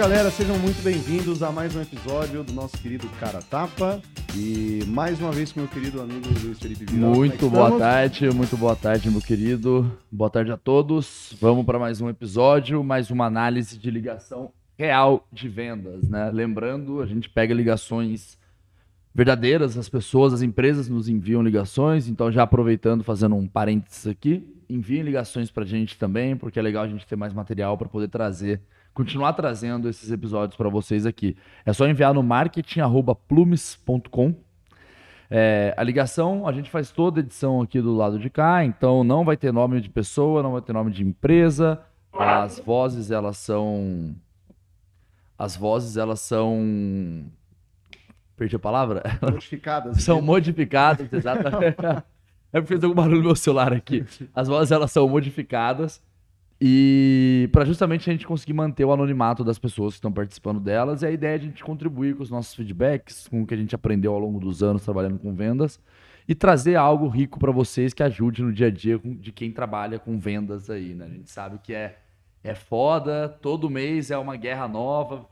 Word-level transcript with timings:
galera, 0.00 0.30
sejam 0.30 0.58
muito 0.58 0.82
bem-vindos 0.82 1.42
a 1.42 1.52
mais 1.52 1.76
um 1.76 1.82
episódio 1.82 2.42
do 2.42 2.54
nosso 2.54 2.74
querido 2.78 3.06
Cara 3.20 3.42
Tapa. 3.42 4.00
E 4.34 4.82
mais 4.86 5.20
uma 5.20 5.30
vez 5.30 5.52
com 5.52 5.60
meu 5.60 5.68
querido 5.68 6.00
amigo 6.00 6.26
Luiz 6.42 6.58
Felipe 6.58 6.86
Vidal. 6.86 7.14
Muito 7.14 7.34
é 7.34 7.36
que 7.36 7.44
boa 7.44 7.64
estamos? 7.64 7.78
tarde, 7.78 8.30
muito 8.30 8.56
boa 8.56 8.74
tarde, 8.74 9.10
meu 9.10 9.20
querido. 9.20 9.94
Boa 10.10 10.30
tarde 10.30 10.50
a 10.52 10.56
todos. 10.56 11.36
Vamos 11.38 11.66
para 11.66 11.78
mais 11.78 12.00
um 12.00 12.08
episódio, 12.08 12.82
mais 12.82 13.10
uma 13.10 13.26
análise 13.26 13.76
de 13.76 13.90
ligação 13.90 14.50
real 14.78 15.28
de 15.30 15.50
vendas, 15.50 16.08
né? 16.08 16.30
Lembrando, 16.30 17.02
a 17.02 17.06
gente 17.06 17.28
pega 17.28 17.52
ligações 17.52 18.38
verdadeiras, 19.14 19.76
as 19.76 19.90
pessoas, 19.90 20.32
as 20.32 20.40
empresas 20.40 20.88
nos 20.88 21.10
enviam 21.10 21.42
ligações, 21.42 22.08
então 22.08 22.32
já 22.32 22.44
aproveitando, 22.44 23.04
fazendo 23.04 23.36
um 23.36 23.46
parênteses 23.46 24.06
aqui, 24.06 24.50
enviem 24.66 25.02
ligações 25.02 25.50
pra 25.50 25.66
gente 25.66 25.98
também, 25.98 26.34
porque 26.38 26.58
é 26.58 26.62
legal 26.62 26.84
a 26.84 26.88
gente 26.88 27.06
ter 27.06 27.16
mais 27.16 27.34
material 27.34 27.76
para 27.76 27.86
poder 27.86 28.08
trazer, 28.08 28.62
continuar 28.94 29.32
trazendo 29.32 29.88
esses 29.88 30.10
episódios 30.10 30.56
para 30.56 30.68
vocês 30.68 31.06
aqui. 31.06 31.36
É 31.64 31.72
só 31.72 31.86
enviar 31.86 32.12
no 32.14 32.22
marketing@plumes.com. 32.22 34.34
É, 35.32 35.72
a 35.76 35.84
ligação, 35.84 36.48
a 36.48 36.52
gente 36.52 36.68
faz 36.68 36.90
toda 36.90 37.20
a 37.20 37.22
edição 37.22 37.62
aqui 37.62 37.80
do 37.80 37.94
lado 37.94 38.18
de 38.18 38.28
cá, 38.28 38.64
então 38.64 39.04
não 39.04 39.24
vai 39.24 39.36
ter 39.36 39.52
nome 39.52 39.80
de 39.80 39.88
pessoa, 39.88 40.42
não 40.42 40.50
vai 40.52 40.60
ter 40.60 40.72
nome 40.72 40.90
de 40.90 41.04
empresa. 41.04 41.80
As 42.12 42.58
vozes, 42.58 43.12
elas 43.12 43.36
são. 43.36 44.16
As 45.38 45.56
vozes, 45.56 45.96
elas 45.96 46.18
são. 46.20 47.24
Perdi 48.36 48.56
a 48.56 48.58
palavra? 48.58 49.02
Modificadas. 49.22 50.02
são 50.02 50.20
modificadas, 50.20 51.12
exatamente. 51.12 51.76
É 52.52 52.60
porque 52.60 52.74
fez 52.74 52.82
algum 52.82 52.96
barulho 52.96 53.18
no 53.18 53.26
meu 53.26 53.36
celular 53.36 53.72
aqui. 53.72 54.04
As 54.34 54.48
vozes 54.48 54.72
elas 54.72 54.90
são 54.90 55.08
modificadas 55.08 56.02
e 56.60 57.48
para 57.52 57.64
justamente 57.64 58.10
a 58.10 58.12
gente 58.12 58.26
conseguir 58.26 58.52
manter 58.52 58.84
o 58.84 58.92
anonimato 58.92 59.42
das 59.42 59.58
pessoas 59.58 59.94
que 59.94 59.98
estão 59.98 60.12
participando 60.12 60.60
delas. 60.60 61.02
E 61.02 61.06
a 61.06 61.10
ideia 61.10 61.32
é 61.32 61.36
a 61.36 61.38
gente 61.38 61.64
contribuir 61.64 62.14
com 62.14 62.22
os 62.22 62.30
nossos 62.30 62.54
feedbacks, 62.54 63.26
com 63.28 63.42
o 63.42 63.46
que 63.46 63.54
a 63.54 63.56
gente 63.56 63.74
aprendeu 63.74 64.12
ao 64.12 64.18
longo 64.18 64.38
dos 64.38 64.62
anos 64.62 64.84
trabalhando 64.84 65.18
com 65.18 65.34
vendas 65.34 65.80
e 66.28 66.34
trazer 66.34 66.76
algo 66.76 67.08
rico 67.08 67.38
para 67.38 67.50
vocês 67.50 67.94
que 67.94 68.02
ajude 68.02 68.42
no 68.42 68.52
dia 68.52 68.66
a 68.66 68.70
dia 68.70 69.00
de 69.02 69.32
quem 69.32 69.50
trabalha 69.50 69.98
com 69.98 70.18
vendas 70.18 70.68
aí, 70.68 70.94
né? 70.94 71.06
A 71.06 71.08
gente 71.08 71.30
sabe 71.30 71.58
que 71.58 71.72
é 71.72 71.98
é 72.42 72.54
foda, 72.54 73.28
todo 73.28 73.68
mês 73.68 74.10
é 74.10 74.16
uma 74.16 74.34
guerra 74.34 74.66
nova, 74.66 75.28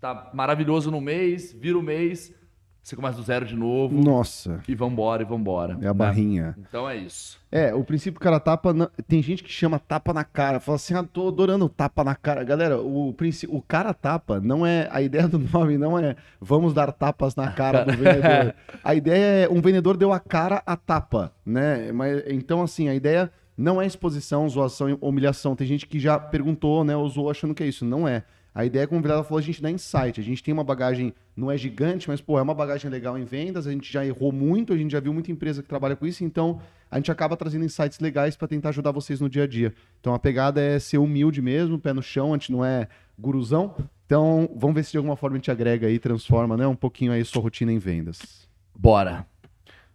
tá 0.00 0.30
maravilhoso 0.34 0.90
no 0.90 1.00
mês, 1.00 1.52
vira 1.52 1.78
o 1.78 1.82
mês, 1.82 2.34
você 2.82 2.96
começa 2.96 3.18
do 3.18 3.22
zero 3.22 3.44
de 3.44 3.54
novo. 3.54 3.94
Nossa, 3.94 4.60
E 4.66 4.74
vambora, 4.74 5.22
e 5.22 5.26
vambora. 5.26 5.74
é 5.74 5.86
a 5.86 5.88
né? 5.88 5.92
barrinha. 5.92 6.56
Então 6.58 6.88
é 6.88 6.96
isso. 6.96 7.38
É, 7.52 7.74
o 7.74 7.84
princípio 7.84 8.18
cara 8.20 8.40
tapa, 8.40 8.72
não- 8.72 8.88
tem 9.06 9.22
gente 9.22 9.42
que 9.44 9.50
chama 9.52 9.78
tapa 9.78 10.12
na 10.14 10.24
cara, 10.24 10.58
fala 10.60 10.76
assim, 10.76 10.94
ah, 10.94 11.02
tô 11.02 11.28
adorando 11.28 11.66
o 11.66 11.68
tapa 11.68 12.02
na 12.02 12.14
cara. 12.14 12.42
Galera, 12.44 12.80
o, 12.80 13.12
princí- 13.12 13.46
o 13.50 13.60
cara 13.60 13.92
tapa 13.92 14.40
não 14.40 14.64
é, 14.66 14.88
a 14.90 15.02
ideia 15.02 15.28
do 15.28 15.38
nome 15.52 15.76
não 15.76 15.98
é 15.98 16.16
vamos 16.40 16.72
dar 16.72 16.90
tapas 16.92 17.34
na 17.36 17.52
cara 17.52 17.84
do 17.84 17.92
vendedor. 17.92 18.54
A 18.82 18.94
ideia 18.94 19.44
é, 19.44 19.48
um 19.50 19.60
vendedor 19.60 19.96
deu 19.96 20.12
a 20.12 20.20
cara 20.20 20.62
a 20.64 20.76
tapa, 20.76 21.32
né? 21.44 21.92
Mas, 21.92 22.22
então, 22.28 22.62
assim, 22.62 22.88
a 22.88 22.94
ideia 22.94 23.30
não 23.56 23.82
é 23.82 23.86
exposição, 23.86 24.48
zoação 24.48 24.88
e 24.88 24.96
humilhação. 25.00 25.54
Tem 25.56 25.66
gente 25.66 25.86
que 25.86 25.98
já 26.00 26.18
perguntou, 26.18 26.84
né, 26.84 26.96
ou 26.96 27.06
zoou 27.08 27.28
achando 27.30 27.54
que 27.54 27.62
é 27.62 27.66
isso. 27.66 27.84
Não 27.84 28.06
é. 28.08 28.22
A 28.54 28.64
ideia, 28.64 28.86
como 28.86 28.98
o 28.98 29.02
Vilela 29.02 29.22
falou, 29.22 29.38
a 29.38 29.42
gente 29.42 29.62
dá 29.62 29.70
insight. 29.70 30.20
A 30.20 30.22
gente 30.22 30.42
tem 30.42 30.52
uma 30.52 30.64
bagagem, 30.64 31.14
não 31.36 31.50
é 31.50 31.56
gigante, 31.56 32.08
mas, 32.08 32.20
pô, 32.20 32.38
é 32.38 32.42
uma 32.42 32.54
bagagem 32.54 32.90
legal 32.90 33.16
em 33.18 33.24
vendas. 33.24 33.66
A 33.66 33.72
gente 33.72 33.92
já 33.92 34.04
errou 34.04 34.32
muito, 34.32 34.72
a 34.72 34.76
gente 34.76 34.90
já 34.90 35.00
viu 35.00 35.12
muita 35.12 35.30
empresa 35.30 35.62
que 35.62 35.68
trabalha 35.68 35.94
com 35.94 36.06
isso. 36.06 36.24
Então, 36.24 36.60
a 36.90 36.96
gente 36.96 37.10
acaba 37.12 37.36
trazendo 37.36 37.64
insights 37.64 38.00
legais 38.00 38.36
para 38.36 38.48
tentar 38.48 38.70
ajudar 38.70 38.90
vocês 38.90 39.20
no 39.20 39.28
dia 39.28 39.44
a 39.44 39.46
dia. 39.46 39.74
Então, 40.00 40.14
a 40.14 40.18
pegada 40.18 40.60
é 40.60 40.78
ser 40.78 40.98
humilde 40.98 41.40
mesmo, 41.40 41.78
pé 41.78 41.92
no 41.92 42.02
chão, 42.02 42.34
a 42.34 42.36
gente 42.36 42.50
não 42.50 42.64
é 42.64 42.88
guruzão. 43.18 43.74
Então, 44.06 44.50
vamos 44.56 44.74
ver 44.74 44.84
se 44.84 44.92
de 44.92 44.96
alguma 44.96 45.16
forma 45.16 45.36
a 45.36 45.38
gente 45.38 45.50
agrega 45.50 45.86
aí, 45.86 45.98
transforma, 45.98 46.56
né, 46.56 46.66
um 46.66 46.74
pouquinho 46.74 47.12
aí 47.12 47.22
sua 47.24 47.42
rotina 47.42 47.70
em 47.70 47.78
vendas. 47.78 48.48
Bora. 48.74 49.26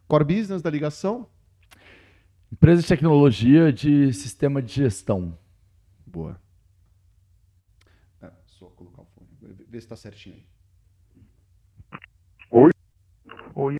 Core 0.08 0.26
business 0.26 0.62
da 0.62 0.70
ligação? 0.70 1.28
Empresa 2.52 2.84
de 2.84 2.88
tecnologia 2.88 3.74
de 3.74 4.14
sistema 4.14 4.62
de 4.62 4.72
gestão. 4.72 5.36
Boa. 6.06 6.40
É, 8.22 8.30
só 8.46 8.68
colocar 8.68 9.02
o 9.02 9.06
Vê 9.74 9.82
se 9.82 9.88
tá 9.88 9.96
certinho 9.96 10.36
aí. 10.36 10.44
Oi, 13.56 13.78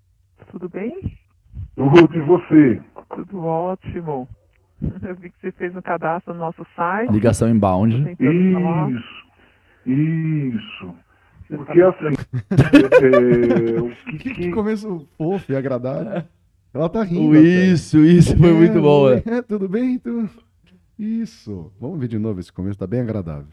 tudo 0.50 0.68
bem? 0.68 1.20
Tudo 1.76 2.18
e 2.18 2.22
você? 2.22 2.82
Tudo 3.16 3.44
ótimo. 3.44 4.28
Eu 4.82 5.16
vi 5.16 5.30
que 5.30 5.40
você 5.40 5.52
fez 5.52 5.76
um 5.76 5.84
cadastro 5.84 6.34
no 6.34 6.40
nosso 6.40 6.66
site. 6.76 7.12
Ligação 7.12 7.48
inbound. 7.48 8.18
Isso, 8.20 9.24
isso. 9.86 10.96
Porque 11.48 11.80
assim, 11.80 12.16
é, 13.78 13.80
o 13.80 13.90
que, 14.10 14.18
Que, 14.18 14.34
que- 14.34 14.52
começo 14.52 15.08
fofo 15.16 15.52
e 15.52 15.56
agradável. 15.56 16.24
Ela 16.74 16.90
tá 16.90 17.04
rindo. 17.04 17.28
O 17.28 17.40
até. 17.40 17.40
Isso, 17.68 18.00
isso 18.04 18.36
foi 18.36 18.50
É, 18.50 18.54
muito 18.54 18.82
bom. 18.82 19.04
oi, 19.04 19.22
é, 19.28 19.44
tudo 19.44 19.70
bem? 19.70 20.00
Tu... 20.00 20.28
Isso. 20.98 21.72
Vamos 21.80 22.00
ver 22.00 22.08
de 22.08 22.18
novo 22.18 22.40
esse 22.40 22.52
começo, 22.52 22.80
tá 22.80 22.88
bem 22.88 23.02
agradável. 23.02 23.46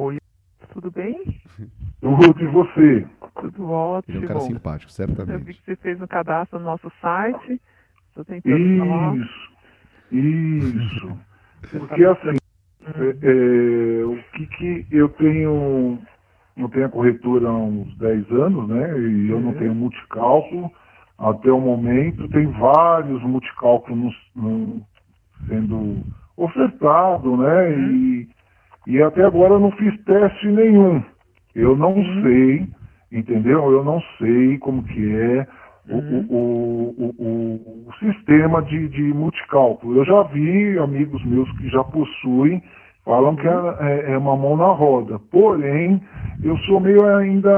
Oi, 0.00 0.16
tudo 0.72 0.90
bem? 0.90 1.22
tudo 2.00 2.42
e 2.42 2.46
você? 2.46 3.06
Tudo 3.38 3.64
Ele 3.64 3.70
ótimo. 3.70 4.16
é 4.16 4.20
um 4.20 4.26
cara 4.26 4.40
simpático, 4.40 4.90
Eu 4.90 5.04
vi 5.04 5.16
certamente. 5.16 5.58
que 5.58 5.64
você 5.66 5.76
fez 5.76 6.00
um 6.00 6.06
cadastro 6.06 6.58
no 6.58 6.64
nosso 6.64 6.90
site. 7.02 7.60
Estou 8.08 8.24
tentando 8.24 8.78
falar. 8.78 9.14
Isso, 9.14 9.52
isso. 10.10 11.18
Porque 11.70 12.02
assim, 12.02 12.36
é, 12.82 14.00
é, 14.00 14.04
o 14.06 14.16
que, 14.32 14.46
que 14.46 14.86
eu 14.90 15.10
tenho, 15.10 15.98
eu 16.56 16.68
tenho 16.70 16.86
a 16.86 16.90
corretora 16.90 17.48
há 17.50 17.54
uns 17.58 17.94
10 17.98 18.26
anos, 18.32 18.70
né? 18.70 18.98
E 18.98 19.28
eu 19.28 19.38
não 19.38 19.52
tenho 19.52 19.74
multicálculo. 19.74 20.72
Até 21.18 21.52
o 21.52 21.60
momento 21.60 22.26
tem 22.30 22.46
vários 22.52 23.22
multicálculos 23.22 24.14
no- 24.34 24.80
sendo 25.46 26.02
ofertado, 26.38 27.36
né? 27.36 27.70
E, 27.78 28.39
e 28.90 29.02
até 29.02 29.24
agora 29.24 29.54
eu 29.54 29.60
não 29.60 29.70
fiz 29.72 29.94
teste 30.04 30.46
nenhum. 30.48 31.02
Eu 31.54 31.76
não 31.76 31.94
sei, 32.22 32.68
entendeu? 33.10 33.70
Eu 33.72 33.84
não 33.84 34.00
sei 34.18 34.58
como 34.58 34.82
que 34.84 35.14
é 35.16 35.46
o, 35.88 35.96
o, 35.96 36.94
o, 36.98 37.14
o, 37.18 37.88
o 37.88 37.92
sistema 37.98 38.62
de, 38.62 38.88
de 38.88 39.02
multicálculo. 39.02 39.96
Eu 39.98 40.04
já 40.04 40.22
vi 40.24 40.78
amigos 40.78 41.24
meus 41.24 41.50
que 41.58 41.68
já 41.68 41.82
possuem, 41.82 42.62
falam 43.04 43.34
que 43.34 43.46
é, 43.48 43.50
é- 43.80 44.12
é 44.12 44.18
uma 44.18 44.36
mão 44.36 44.56
na 44.56 44.68
roda. 44.68 45.18
Porém, 45.18 46.00
eu 46.44 46.56
sou 46.58 46.78
meio 46.78 47.04
ainda. 47.16 47.50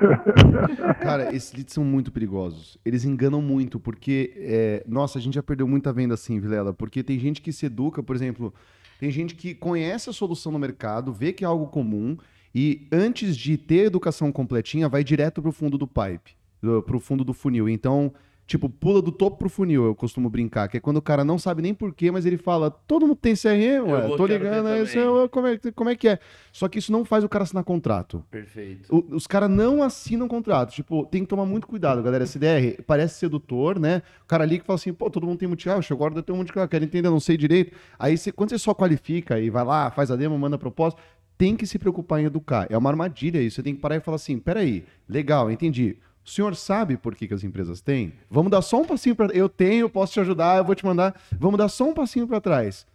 Cara, 1.02 1.34
esses 1.34 1.52
leads 1.52 1.74
são 1.74 1.82
muito 1.84 2.12
perigosos. 2.12 2.78
Eles 2.84 3.04
enganam 3.04 3.42
muito, 3.42 3.80
porque, 3.80 4.32
é, 4.36 4.84
nossa, 4.86 5.18
a 5.18 5.22
gente 5.22 5.34
já 5.34 5.42
perdeu 5.42 5.66
muita 5.66 5.92
venda 5.92 6.14
assim, 6.14 6.38
Vilela, 6.38 6.72
porque 6.72 7.02
tem 7.02 7.18
gente 7.18 7.40
que 7.42 7.52
se 7.52 7.66
educa, 7.66 8.02
por 8.02 8.14
exemplo, 8.14 8.52
tem 9.02 9.10
gente 9.10 9.34
que 9.34 9.52
conhece 9.52 10.08
a 10.08 10.12
solução 10.12 10.52
no 10.52 10.60
mercado, 10.60 11.12
vê 11.12 11.32
que 11.32 11.42
é 11.42 11.46
algo 11.48 11.66
comum, 11.66 12.16
e 12.54 12.86
antes 12.92 13.36
de 13.36 13.56
ter 13.58 13.86
educação 13.86 14.30
completinha, 14.30 14.88
vai 14.88 15.02
direto 15.02 15.42
pro 15.42 15.50
fundo 15.50 15.76
do 15.76 15.88
pipe, 15.88 16.36
do- 16.62 16.80
pro 16.84 17.00
fundo 17.00 17.24
do 17.24 17.34
funil. 17.34 17.68
Então, 17.68 18.14
tipo, 18.52 18.68
pula 18.68 19.00
do 19.00 19.10
topo 19.10 19.38
pro 19.38 19.48
funil, 19.48 19.86
eu 19.86 19.94
costumo 19.94 20.28
brincar, 20.28 20.68
que 20.68 20.76
é 20.76 20.80
quando 20.80 20.98
o 20.98 21.02
cara 21.02 21.24
não 21.24 21.38
sabe 21.38 21.62
nem 21.62 21.72
porquê, 21.72 22.10
mas 22.10 22.26
ele 22.26 22.36
fala, 22.36 22.70
todo 22.70 23.06
mundo 23.06 23.16
tem 23.16 23.34
CRM, 23.34 23.80
ué, 23.90 24.16
tô 24.16 24.26
ligando, 24.26 24.66
aí, 24.66 24.78
também." 24.78 24.82
isso 24.82 24.98
é- 24.98 25.28
como, 25.28 25.46
é, 25.46 25.58
como 25.74 25.90
é 25.90 25.96
que 25.96 26.06
é? 26.08 26.18
Só 26.52 26.68
que 26.68 26.78
isso 26.78 26.92
não 26.92 27.02
faz 27.02 27.24
o 27.24 27.28
cara 27.30 27.44
assinar 27.44 27.64
contrato. 27.64 28.22
Perfeito. 28.30 28.94
O- 28.94 29.16
os 29.16 29.26
caras 29.26 29.48
não 29.48 29.82
assinam 29.82 30.28
contrato. 30.28 30.70
Tipo, 30.72 31.06
tem 31.06 31.22
que 31.22 31.28
tomar 31.28 31.46
muito 31.46 31.66
cuidado, 31.66 32.02
galera. 32.02 32.24
SDR 32.24 32.82
parece 32.86 33.18
sedutor, 33.18 33.78
né? 33.80 34.02
O 34.22 34.26
cara 34.26 34.44
ali 34.44 34.58
que 34.58 34.66
fala 34.66 34.74
assim, 34.76 34.92
pô, 34.92 35.08
todo 35.08 35.26
mundo 35.26 35.38
tem 35.38 35.48
multicarro, 35.48 35.82
chegou 35.82 36.04
a 36.04 36.06
hora 36.06 36.14
de 36.14 36.18
eu 36.20 36.22
ter 36.22 36.32
um 36.32 36.36
multicarro, 36.36 36.68
quero 36.68 36.84
entender, 36.84 37.08
não 37.08 37.20
sei 37.20 37.38
direito. 37.38 37.74
Aí, 37.98 38.18
você, 38.18 38.30
quando 38.30 38.50
você 38.50 38.58
só 38.58 38.74
qualifica 38.74 39.40
e 39.40 39.48
vai 39.48 39.64
lá, 39.64 39.90
faz 39.90 40.10
a 40.10 40.16
demo, 40.16 40.38
manda 40.38 40.56
a 40.56 40.58
proposta, 40.58 41.00
tem 41.38 41.56
que 41.56 41.66
se 41.66 41.78
preocupar 41.78 42.20
em 42.20 42.26
educar. 42.26 42.66
É 42.70 42.76
uma 42.76 42.90
armadilha 42.90 43.40
isso. 43.40 43.56
Você 43.56 43.62
tem 43.62 43.74
que 43.74 43.80
parar 43.80 43.96
e 43.96 44.00
falar 44.00 44.16
assim, 44.16 44.38
peraí, 44.38 44.84
legal, 45.08 45.50
entendi. 45.50 45.96
O 46.24 46.30
senhor 46.30 46.54
sabe 46.54 46.96
por 46.96 47.14
que, 47.14 47.26
que 47.26 47.34
as 47.34 47.42
empresas 47.42 47.80
têm? 47.80 48.12
Vamos 48.30 48.50
dar 48.50 48.62
só 48.62 48.80
um 48.80 48.84
passinho 48.84 49.16
para 49.16 49.34
Eu 49.34 49.48
tenho, 49.48 49.88
posso 49.88 50.12
te 50.12 50.20
ajudar, 50.20 50.58
eu 50.58 50.64
vou 50.64 50.74
te 50.74 50.84
mandar. 50.84 51.20
Vamos 51.38 51.58
dar 51.58 51.68
só 51.68 51.84
um 51.84 51.94
passinho 51.94 52.28
para 52.28 52.40
trás. 52.40 52.86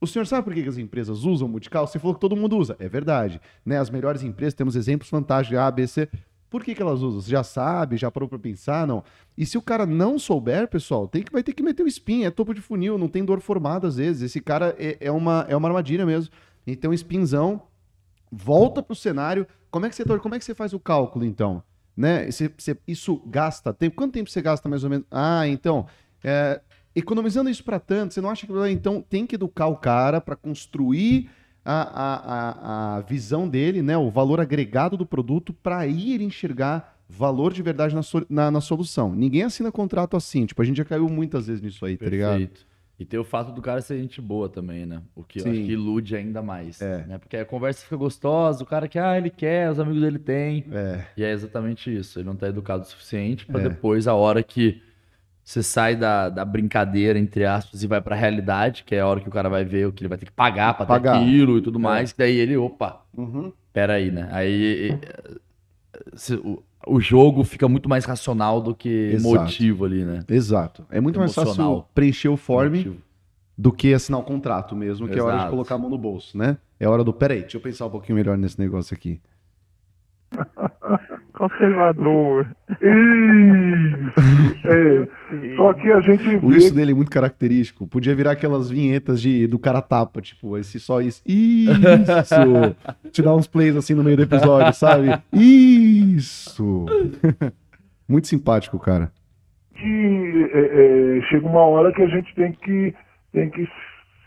O 0.00 0.06
senhor 0.06 0.26
sabe 0.26 0.44
por 0.44 0.52
que 0.52 0.62
que 0.62 0.68
as 0.68 0.76
empresas 0.76 1.24
usam 1.24 1.48
multical? 1.48 1.86
Você 1.86 1.98
falou 1.98 2.14
que 2.14 2.20
todo 2.20 2.36
mundo 2.36 2.58
usa. 2.58 2.76
É 2.78 2.88
verdade. 2.88 3.40
Né? 3.64 3.78
As 3.78 3.88
melhores 3.88 4.22
empresas, 4.22 4.52
temos 4.52 4.76
exemplos 4.76 5.08
fantásticos, 5.08 5.58
A, 5.58 5.70
B, 5.70 5.86
C. 5.86 6.08
Por 6.50 6.62
que, 6.62 6.74
que 6.74 6.82
elas 6.82 7.00
usam? 7.00 7.22
Você 7.22 7.30
já 7.30 7.42
sabe, 7.42 7.96
já 7.96 8.10
parou 8.10 8.28
para 8.28 8.38
pensar? 8.38 8.86
Não. 8.86 9.02
E 9.36 9.46
se 9.46 9.56
o 9.56 9.62
cara 9.62 9.86
não 9.86 10.18
souber, 10.18 10.68
pessoal, 10.68 11.08
tem 11.08 11.22
que, 11.22 11.32
vai 11.32 11.42
ter 11.42 11.54
que 11.54 11.62
meter 11.62 11.82
o 11.82 11.88
spin. 11.88 12.24
É 12.24 12.30
topo 12.30 12.52
de 12.52 12.60
funil, 12.60 12.98
não 12.98 13.08
tem 13.08 13.24
dor 13.24 13.40
formada 13.40 13.88
às 13.88 13.96
vezes. 13.96 14.22
Esse 14.22 14.40
cara 14.40 14.76
é, 14.78 14.98
é 15.00 15.10
uma, 15.10 15.46
é 15.48 15.56
uma 15.56 15.68
armadilha 15.68 16.04
mesmo. 16.04 16.32
Então, 16.66 16.92
spinzão, 16.92 17.62
volta 18.30 18.82
pro 18.82 18.94
cenário. 18.94 19.46
Como 19.70 19.86
é 19.86 19.88
que 19.88 19.96
você, 19.96 20.04
como 20.04 20.34
é 20.34 20.38
que 20.38 20.44
você 20.44 20.54
faz 20.54 20.72
o 20.74 20.78
cálculo, 20.78 21.24
então? 21.24 21.62
Né? 21.96 22.30
Você- 22.30 22.50
isso 22.86 23.22
gasta 23.26 23.72
tempo? 23.72 23.96
Quanto 23.96 24.12
tempo 24.12 24.28
você 24.30 24.42
gasta 24.42 24.68
mais 24.68 24.84
ou 24.84 24.90
menos? 24.90 25.06
Ah, 25.10 25.46
então, 25.46 25.86
é, 26.22 26.60
economizando 26.94 27.48
isso 27.50 27.62
para 27.64 27.78
tanto, 27.78 28.14
você 28.14 28.20
não 28.20 28.30
acha 28.30 28.46
que 28.46 28.52
então 28.70 29.00
tem 29.00 29.26
que 29.26 29.34
educar 29.36 29.66
o 29.66 29.76
cara 29.76 30.20
para 30.20 30.36
construir 30.36 31.30
a, 31.64 31.82
a, 31.82 32.14
a, 32.94 32.96
a 32.96 33.00
visão 33.00 33.48
dele, 33.48 33.80
né, 33.82 33.96
o 33.96 34.10
valor 34.10 34.40
agregado 34.40 34.96
do 34.96 35.06
produto, 35.06 35.52
para 35.52 35.86
ele 35.86 36.24
enxergar 36.24 36.98
valor 37.08 37.52
de 37.52 37.62
verdade 37.62 37.94
na, 37.94 38.02
so- 38.02 38.26
na, 38.28 38.50
na 38.50 38.60
solução. 38.60 39.14
Ninguém 39.14 39.42
assina 39.42 39.70
contrato 39.72 40.16
assim, 40.16 40.46
tipo, 40.46 40.60
a 40.60 40.64
gente 40.64 40.76
já 40.76 40.84
caiu 40.84 41.08
muitas 41.08 41.46
vezes 41.46 41.62
nisso 41.62 41.84
aí, 41.86 41.96
tá 41.96 42.06
ligado? 42.10 42.40
E 42.98 43.04
tem 43.04 43.18
o 43.18 43.24
fato 43.24 43.50
do 43.50 43.60
cara 43.60 43.80
ser 43.80 43.98
gente 43.98 44.20
boa 44.20 44.48
também, 44.48 44.86
né? 44.86 45.02
O 45.16 45.24
que 45.24 45.40
eu 45.40 45.42
Sim. 45.42 45.50
acho 45.50 45.60
que 45.64 45.72
ilude 45.72 46.14
ainda 46.14 46.40
mais. 46.40 46.80
É. 46.80 47.04
Né? 47.06 47.18
Porque 47.18 47.36
a 47.36 47.44
conversa 47.44 47.82
fica 47.82 47.96
gostosa, 47.96 48.62
o 48.62 48.66
cara 48.66 48.86
que, 48.86 48.98
ah, 48.98 49.18
ele 49.18 49.30
quer, 49.30 49.68
os 49.70 49.80
amigos 49.80 50.00
dele 50.00 50.18
têm. 50.18 50.64
É, 50.70 51.04
E 51.16 51.24
é 51.24 51.32
exatamente 51.32 51.92
isso. 51.94 52.20
Ele 52.20 52.26
não 52.26 52.36
tá 52.36 52.48
educado 52.48 52.84
o 52.84 52.86
suficiente 52.86 53.46
pra 53.46 53.60
É. 53.60 53.68
depois, 53.68 54.06
a 54.06 54.14
hora 54.14 54.42
que 54.44 54.80
você 55.42 55.60
sai 55.62 55.96
da, 55.96 56.28
da 56.28 56.44
brincadeira, 56.44 57.18
entre 57.18 57.44
aspas, 57.44 57.82
e 57.82 57.86
vai 57.88 58.00
pra 58.00 58.14
realidade, 58.14 58.84
que 58.84 58.94
é 58.94 59.00
a 59.00 59.06
hora 59.08 59.20
que 59.20 59.28
o 59.28 59.32
cara 59.32 59.48
vai 59.48 59.64
ver 59.64 59.86
o 59.88 59.92
que 59.92 60.02
ele 60.02 60.08
vai 60.08 60.16
ter 60.16 60.26
que 60.26 60.32
pagar 60.32 60.74
pra 60.74 60.86
Pagar. 60.86 61.14
ter 61.18 61.18
aquilo 61.24 61.58
e 61.58 61.62
tudo 61.62 61.80
mais, 61.80 62.12
que 62.12 62.18
daí 62.18 62.36
ele, 62.38 62.56
opa, 62.56 63.04
Uhum. 63.14 63.52
peraí, 63.72 64.10
né? 64.12 64.28
Aí 64.30 64.98
se- 66.14 66.36
o, 66.36 66.62
o 66.86 67.00
jogo 67.00 67.44
fica 67.44 67.68
muito 67.68 67.88
mais 67.88 68.04
racional 68.04 68.60
do 68.60 68.74
que 68.74 69.12
Exato. 69.14 69.34
motivo 69.34 69.84
ali, 69.84 70.04
né? 70.04 70.24
exato. 70.28 70.84
É 70.90 71.00
muito 71.00 71.18
mais 71.18 71.34
fácil 71.34 71.50
Emocional. 71.52 71.90
preencher 71.94 72.28
o 72.28 72.36
form 72.36 72.70
Motivo. 72.76 72.96
do 73.56 73.72
que 73.72 73.92
assinar 73.94 74.20
o 74.20 74.24
contrato 74.24 74.74
mesmo, 74.76 75.08
que 75.08 75.18
é 75.18 75.20
a 75.20 75.24
hora 75.24 75.32
de 75.34 75.38
Exato. 75.40 75.50
colocar 75.52 75.74
a 75.74 75.78
mão 75.78 75.90
no 75.90 75.98
bolso, 75.98 76.36
né? 76.36 76.56
É 76.78 76.86
a 76.86 76.90
hora 76.90 77.04
do, 77.04 77.12
peraí, 77.12 77.40
deixa 77.42 77.56
eu 77.56 77.60
pensar 77.60 77.86
um 77.86 77.90
pouquinho 77.90 78.16
melhor 78.16 78.36
nesse 78.36 78.58
negócio 78.58 78.94
aqui. 78.94 79.20
Conservador. 81.34 82.46
Isso. 82.80 84.12
É, 84.64 85.08
só 85.56 85.72
que 85.74 85.90
a 85.90 86.00
gente 86.00 86.36
O 86.36 86.48
vê 86.48 86.58
isso 86.58 86.74
dele 86.74 86.92
é 86.92 86.94
muito 86.94 87.10
característico. 87.10 87.86
Podia 87.88 88.14
virar 88.14 88.32
aquelas 88.32 88.70
vinhetas 88.70 89.20
de, 89.20 89.46
do 89.48 89.58
cara 89.58 89.82
tapa, 89.82 90.20
tipo, 90.20 90.56
esse 90.56 90.78
só 90.78 91.00
isso. 91.00 91.20
Isso! 91.26 91.74
Te 93.10 93.20
dar 93.22 93.34
uns 93.34 93.46
plays 93.48 93.74
assim 93.76 93.94
no 93.94 94.04
meio 94.04 94.16
do 94.16 94.22
episódio, 94.22 94.72
sabe? 94.74 95.08
Isso! 95.32 95.83
muito 98.08 98.26
simpático, 98.28 98.78
cara. 98.78 99.10
que 99.74 100.50
é, 100.52 101.18
é, 101.18 101.22
chega 101.28 101.46
uma 101.46 101.62
hora 101.66 101.92
que 101.92 102.02
a 102.02 102.06
gente 102.08 102.34
tem 102.34 102.52
que, 102.52 102.94
tem 103.32 103.50
que 103.50 103.66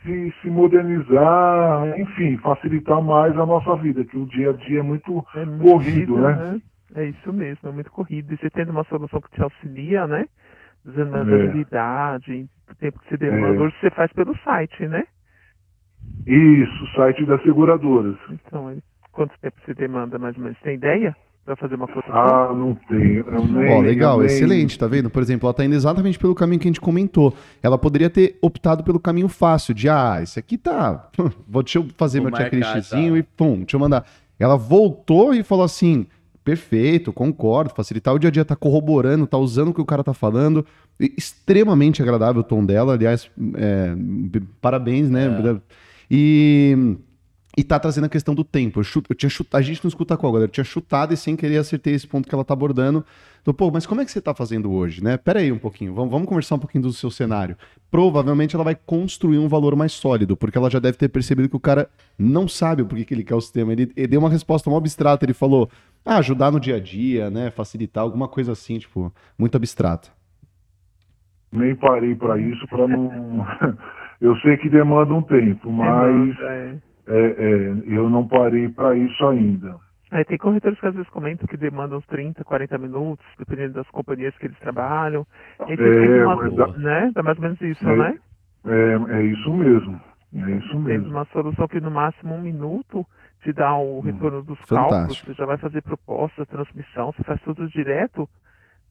se, 0.04 0.34
se 0.42 0.50
modernizar, 0.50 2.00
enfim, 2.00 2.38
facilitar 2.38 3.02
mais 3.02 3.38
a 3.38 3.46
nossa 3.46 3.76
vida, 3.78 4.04
que 4.06 4.18
o 4.18 4.26
dia 4.26 4.50
a 4.52 4.54
dia 4.54 4.80
é 4.80 4.84
muito 4.84 5.26
É 5.36 5.46
muito 5.46 5.64
corrido, 5.64 6.14
corrido, 6.16 6.22
né? 6.22 6.62
É 6.96 7.06
isso 7.06 7.34
mesmo, 7.34 7.68
é 7.68 7.72
muito 7.72 7.92
corrido. 7.92 8.34
E 8.34 8.38
você 8.38 8.50
tendo 8.50 8.72
uma 8.72 8.84
solução 8.86 9.20
que 9.22 9.30
te 9.32 9.42
auxilia, 9.42 10.08
né? 10.08 10.26
Dizendo 10.86 11.16
a 11.16 11.20
É. 11.20 11.24
variabilidade, 11.26 12.48
o 12.70 12.76
tempo 12.76 13.00
que 13.00 13.10
você 13.10 13.18
demanda. 13.18 13.56
É. 13.56 13.60
Hoje 13.60 13.76
você 13.82 13.90
faz 13.92 14.12
pelo 14.14 14.36
site, 14.44 14.88
né? 14.88 15.04
Isso, 16.26 16.88
site 16.96 17.26
das 17.26 17.42
seguradoras. 17.44 18.18
Então, 18.30 18.72
ele- 18.72 18.84
quanto 19.12 19.38
tempo 19.40 19.58
você 19.66 19.74
demanda 19.74 20.18
mais 20.20 20.36
ou 20.38 20.44
menos? 20.44 20.60
Tem 20.60 20.76
ideia? 20.76 21.16
Pra 21.48 21.56
fazer 21.56 21.76
uma 21.76 21.88
cotação? 21.88 22.14
Ah, 22.14 22.54
não 22.54 22.76
tenho. 22.76 23.24
Nem, 23.48 23.72
Ó, 23.72 23.80
legal, 23.80 24.18
nem- 24.18 24.26
excelente, 24.26 24.78
tá 24.78 24.86
vendo? 24.86 25.10
Por 25.10 25.22
exemplo, 25.22 25.48
ela 25.48 25.54
tá 25.54 25.64
indo 25.64 25.76
exatamente 25.76 26.20
pelo 26.20 26.36
caminho 26.36 26.60
que 26.60 26.68
a 26.68 26.72
gente 26.72 26.82
comentou. 26.82 27.34
Ela 27.64 27.78
poderia 27.78 28.10
ter 28.10 28.38
optado 28.42 28.84
pelo 28.84 29.00
caminho 29.00 29.30
fácil, 29.30 29.74
de 29.74 29.88
ah, 29.88 30.20
esse 30.22 30.38
aqui 30.38 30.58
tá. 30.58 31.08
Vou, 31.48 31.64
deixa 31.64 31.78
eu 31.78 31.88
fazer 31.96 32.20
Vou 32.20 32.30
meu 32.30 32.38
checklistzinho 32.38 33.14
tá. 33.14 33.20
e 33.20 33.24
pum, 33.24 33.60
deixa 33.60 33.78
eu 33.78 33.80
mandar. 33.80 34.06
Ela 34.38 34.58
voltou 34.58 35.34
e 35.34 35.42
falou 35.42 35.64
assim: 35.64 36.06
perfeito, 36.44 37.14
concordo, 37.14 37.74
facilitar 37.74 38.14
o 38.14 38.20
dia 38.20 38.28
a 38.28 38.32
dia, 38.32 38.44
tá 38.44 38.54
corroborando, 38.58 39.26
tá 39.26 39.38
usando 39.38 39.70
o 39.70 39.74
que 39.74 39.80
o 39.80 39.86
cara 39.86 40.04
tá 40.04 40.14
falando. 40.14 40.66
Extremamente 41.00 42.02
agradável 42.02 42.42
o 42.42 42.44
tom 42.44 42.66
dela, 42.66 42.92
aliás, 42.92 43.32
é, 43.56 43.96
parabéns, 44.60 45.10
né? 45.10 45.28
É. 45.28 45.56
E. 46.12 46.98
E 47.58 47.64
tá 47.64 47.80
trazendo 47.80 48.06
a 48.06 48.10
questão 48.10 48.36
do 48.36 48.44
tempo. 48.44 48.80
Eu, 48.80 48.84
chuto- 48.84 49.12
eu 49.12 49.16
tinha 49.16 49.30
chutado, 49.32 49.60
a 49.60 49.64
gente 49.64 49.84
não 49.84 49.90
escuta 49.90 50.16
qual, 50.16 50.32
galera. 50.32 50.48
Eu 50.48 50.54
tinha 50.54 50.64
chutado 50.64 51.12
e 51.12 51.18
sem 51.18 51.36
querer 51.36 51.58
acertei 51.58 51.96
esse 51.96 52.06
ponto 52.06 52.30
que 52.30 52.36
ela 52.36 52.46
tá 52.46 52.54
abordando. 52.54 53.04
Então, 53.42 53.52
pô, 53.52 53.72
mas 53.72 53.88
como 53.88 54.00
é 54.00 54.06
que 54.06 54.12
você 54.12 54.22
tá 54.22 54.32
fazendo 54.32 54.72
hoje, 54.72 55.04
né? 55.04 55.18
Pera 55.18 55.40
aí 55.40 55.52
um 55.52 55.58
pouquinho, 55.58 55.92
vamos, 55.92 56.12
vamos 56.12 56.28
conversar 56.28 56.54
um 56.56 56.60
pouquinho 56.60 56.84
do 56.84 56.94
seu 56.94 57.10
cenário. 57.10 57.58
Provavelmente 57.90 58.54
ela 58.56 58.64
vai 58.64 58.76
construir 58.76 59.40
um 59.40 59.48
valor 59.48 59.76
mais 59.76 59.92
sólido, 59.94 60.38
porque 60.38 60.56
ela 60.56 60.70
já 60.70 60.78
deve 60.78 60.98
ter 61.00 61.08
percebido 61.10 61.50
que 61.50 61.56
o 61.56 61.60
cara 61.60 61.90
não 62.20 62.48
sabe 62.48 62.84
o 62.84 62.86
porquê 62.86 63.04
que 63.06 63.14
ele 63.16 63.24
quer 63.24 63.34
o 63.34 63.42
sistema. 63.42 63.72
Ele, 63.72 63.92
ele 63.96 64.08
deu 64.08 64.20
uma 64.20 64.30
resposta 64.30 64.70
mó 64.70 64.78
abstrata, 64.78 65.26
ele 65.26 65.34
falou, 65.34 65.68
ah, 66.06 66.18
ajudar 66.18 66.52
no 66.52 66.60
dia 66.60 66.76
a 66.76 66.80
dia, 66.80 67.32
né? 67.32 67.50
Facilitar, 67.50 68.04
alguma 68.04 68.28
coisa 68.28 68.52
assim, 68.52 68.78
tipo, 68.78 69.12
muito 69.36 69.56
abstrata. 69.58 70.10
Nem 71.52 71.76
parei 71.76 72.14
para 72.14 72.38
isso, 72.38 72.68
para 72.68 72.88
não. 72.88 73.48
eu 74.22 74.36
sei 74.42 74.58
que 74.58 74.70
demanda 74.70 75.12
um 75.14 75.24
tempo, 75.24 75.72
mas 75.72 76.36
Demanda, 76.36 76.54
é. 76.54 76.87
É, 77.08 77.18
é, 77.18 77.70
eu 77.86 78.10
não 78.10 78.28
parei 78.28 78.70
para 78.70 78.96
isso 78.96 79.26
ainda. 79.28 79.76
Aí 80.12 80.24
tem 80.26 80.38
corretores 80.38 80.80
que 80.80 80.86
às 80.88 80.94
vezes 80.96 81.10
comentam 81.10 81.48
que 81.48 81.58
demandam 81.58 81.98
uns 81.98 82.06
30, 82.06 82.44
40 82.44 82.78
minutos, 82.78 83.26
dependendo 83.38 83.74
das 83.74 83.90
companhias 83.90 84.38
que 84.38 84.46
eles 84.46 84.58
trabalham. 84.60 85.26
É, 85.68 86.26
uma, 86.26 86.36
mas 86.38 86.56
dá- 86.56 86.68
né? 86.78 87.12
Dá 87.14 87.24
mais 87.24 87.38
ou 87.38 87.44
menos 87.44 87.60
isso, 87.62 87.88
É. 87.88 87.96
né? 87.96 88.18
É, 88.66 89.18
é 89.18 89.24
isso 89.24 89.54
mesmo. 89.54 90.00
É 90.36 90.52
isso 90.52 90.80
mesmo. 90.80 91.10
uma 91.10 91.26
solução 91.26 91.68
que 91.68 91.80
no 91.80 91.90
máximo 91.90 92.36
um 92.36 92.42
minuto 92.42 93.06
te 93.42 93.52
dá 93.54 93.76
o 93.76 94.02
retorno 94.02 94.44
dos 94.44 94.60
cálculos, 94.66 95.00
fantástico. 95.00 95.26
você 95.28 95.34
já 95.34 95.46
vai 95.46 95.58
fazer 95.58 95.82
proposta, 95.82 96.46
transmissão, 96.46 97.12
você 97.12 97.24
faz 97.24 97.42
tudo 97.42 97.68
direto, 97.70 98.30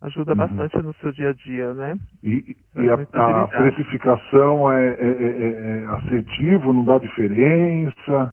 ajuda 0.01 0.33
Uhum. 0.33 0.37
bastante 0.39 0.77
no 0.79 0.95
seu 1.01 1.13
dia 1.13 1.31
a 1.31 1.33
dia, 1.33 1.75
né? 1.75 1.99
E, 2.23 2.57
É 2.75 2.83
e 2.85 2.91
a, 2.91 2.95
a 2.95 3.47
precificação 3.49 4.71
é, 4.73 4.89
é, 4.91 5.07
é, 5.23 5.83
é 5.83 5.87
assertivo, 5.87 6.73
não 6.73 6.85
dá 6.85 6.99
diferença. 6.99 8.33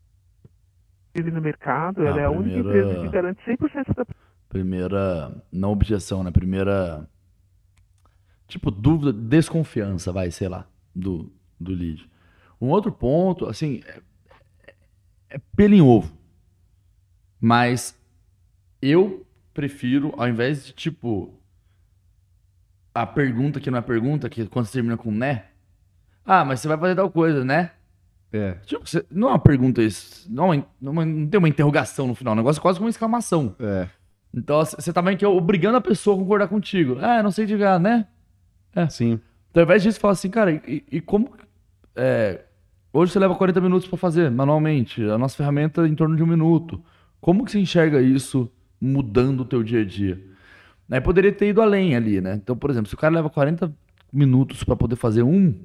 Ele 1.16 1.32
no 1.32 1.42
mercado, 1.42 2.02
Ah, 2.02 2.08
ela 2.10 2.22
é 2.22 2.26
a 2.26 2.30
única 2.32 2.56
primeira- 2.62 2.80
empresa 2.80 3.02
que 3.06 3.10
garante 3.12 3.44
100% 3.46 3.94
da 3.96 4.06
Primeira. 4.50 5.44
Não 5.52 5.72
objeção, 5.72 6.24
né? 6.24 6.30
Primeira. 6.32 7.08
Tipo, 8.48 8.70
dúvida, 8.70 9.12
desconfiança, 9.14 10.12
vai, 10.12 10.30
sei 10.30 10.48
lá, 10.48 10.68
do, 10.96 11.32
do 11.60 11.72
lead. 11.72 12.08
Um 12.62 12.70
outro 12.70 12.92
ponto, 12.92 13.48
assim, 13.48 13.82
é, 13.88 14.00
é 15.32 15.40
pelo 15.56 15.74
em 15.74 15.82
ovo. 15.82 16.16
Mas 17.42 18.00
eu 18.82 19.26
prefiro, 19.54 20.14
ao 20.18 20.28
invés 20.28 20.66
de, 20.68 20.74
tipo, 20.74 21.34
a 22.94 23.06
pergunta 23.06 23.60
que 23.60 23.72
não 23.72 23.78
é 23.80 23.82
pergunta, 23.82 24.30
que 24.30 24.46
quando 24.48 24.66
você 24.66 24.74
termina 24.74 24.98
com 24.98 25.12
né, 25.12 25.46
ah, 26.26 26.46
mas 26.46 26.60
você 26.60 26.68
vai 26.68 26.78
fazer 26.78 26.96
tal 26.96 27.10
coisa, 27.12 27.44
né? 27.44 27.72
É. 28.32 28.54
Tipo, 28.66 28.88
você- 28.88 29.06
não 29.12 29.28
é 29.30 29.32
uma 29.32 29.40
pergunta 29.40 29.82
isso, 29.82 30.28
não, 30.32 30.54
é 30.54 30.64
não, 30.82 31.02
é 31.02 31.06
não 31.06 31.28
tem 31.28 31.38
uma 31.38 31.50
interrogação 31.50 32.08
no 32.08 32.16
final, 32.16 32.34
o 32.34 32.38
negócio 32.38 32.60
é 32.60 32.62
quase 32.62 32.80
como 32.80 32.88
uma 32.88 32.92
exclamação. 32.92 33.56
É. 33.60 33.88
Então 34.34 34.64
você 34.66 34.92
tá 34.92 35.02
meio 35.02 35.18
que 35.18 35.26
obrigando 35.26 35.78
a 35.78 35.82
pessoa 35.82 36.16
a 36.16 36.20
concordar 36.20 36.48
contigo. 36.48 36.98
Ah, 37.00 37.22
não 37.22 37.30
sei 37.30 37.46
dizer, 37.46 37.80
né? 37.80 38.08
Sim. 38.90 39.20
Então, 39.52 39.62
ao 39.62 39.66
invés 39.66 39.84
disso, 39.84 40.00
fala 40.00 40.14
assim, 40.14 40.30
cara, 40.32 40.52
e, 40.52 40.84
e 40.92 41.00
como. 41.00 41.32
é, 41.96 42.44
hoje 42.92 43.12
você 43.12 43.20
leva 43.20 43.36
40 43.36 43.62
minutos 43.62 43.88
pra 43.88 43.96
fazer 43.98 44.32
manualmente, 44.32 45.04
a 45.04 45.18
nossa 45.20 45.38
ferramenta 45.38 45.84
é 45.86 45.88
em 45.88 45.94
torno 45.94 46.16
de 46.16 46.24
um 46.24 46.28
minuto. 46.28 46.84
Como 47.22 47.46
que 47.46 47.52
você 47.52 47.60
enxerga 47.60 48.02
isso 48.02 48.52
mudando 48.82 49.42
o 49.42 49.46
teu 49.46 49.62
dia 49.62 49.82
a 49.82 49.86
dia? 49.86 50.20
Aí 50.90 51.02
poderia 51.02 51.32
ter 51.32 51.48
ido 51.50 51.62
além 51.62 51.96
ali, 51.96 52.22
né? 52.22 52.36
Então, 52.36 52.56
por 52.56 52.70
exemplo, 52.70 52.88
se 52.88 52.94
o 52.96 52.98
cara 52.98 53.16
leva 53.16 53.30
40 53.30 53.72
minutos 54.12 54.64
pra 54.64 54.76
poder 54.76 54.96
fazer 54.96 55.24
um 55.24 55.56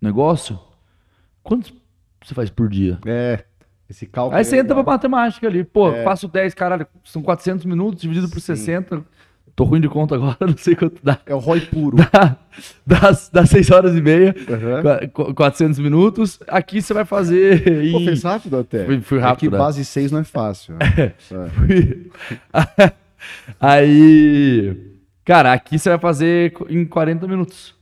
negócio, 0.00 0.58
quantos 1.42 1.72
você 2.24 2.34
faz 2.34 2.48
por 2.50 2.68
dia? 2.68 2.98
É. 3.04 3.44
Esse 3.90 4.06
cálculo. 4.06 4.36
Aí 4.38 4.44
você 4.44 4.56
é 4.56 4.60
entra 4.60 4.74
pra 4.74 4.82
matemática 4.94 5.46
ali. 5.46 5.62
Pô, 5.64 5.92
É. 5.92 6.02
faço 6.04 6.26
10, 6.26 6.54
caralho, 6.54 6.86
são 7.04 7.20
400 7.20 7.66
minutos 7.66 8.00
dividido 8.00 8.28
por 8.28 8.40
Sim. 8.40 8.56
60. 8.56 9.04
Tô 9.54 9.64
ruim 9.64 9.82
de 9.82 9.88
conta 9.88 10.14
agora, 10.14 10.38
não 10.48 10.56
sei 10.56 10.74
quanto 10.74 10.98
dá. 11.04 11.18
É 11.26 11.34
o 11.34 11.38
ROI 11.38 11.60
puro. 11.62 11.98
Dá, 11.98 12.38
dá, 12.86 13.00
dá 13.30 13.44
6 13.44 13.70
horas 13.70 13.94
e 13.94 14.00
meia, 14.00 14.34
qu- 15.12 15.34
400 15.34 15.78
minutos. 15.78 16.40
Aqui 16.48 16.80
você 16.80 16.94
vai 16.94 17.04
fazer 17.04 17.62
Pô, 17.92 17.98
em... 18.00 18.04
fez 18.06 18.22
rápido 18.22 18.56
até. 18.56 18.86
Fui- 18.86 19.00
fui 19.02 19.18
rápido, 19.18 19.48
É 19.48 19.50
que 19.50 19.52
né? 19.52 19.58
base 19.58 19.84
6 19.84 20.10
não 20.10 20.20
é 20.20 20.24
fácil. 20.24 20.76
É. 22.54 22.92
Aí... 23.60 24.90
Cara, 25.24 25.52
aqui 25.52 25.78
você 25.78 25.88
vai 25.88 25.98
fazer 25.98 26.52
em 26.68 26.84
40 26.84 27.26
minutos. 27.28 27.74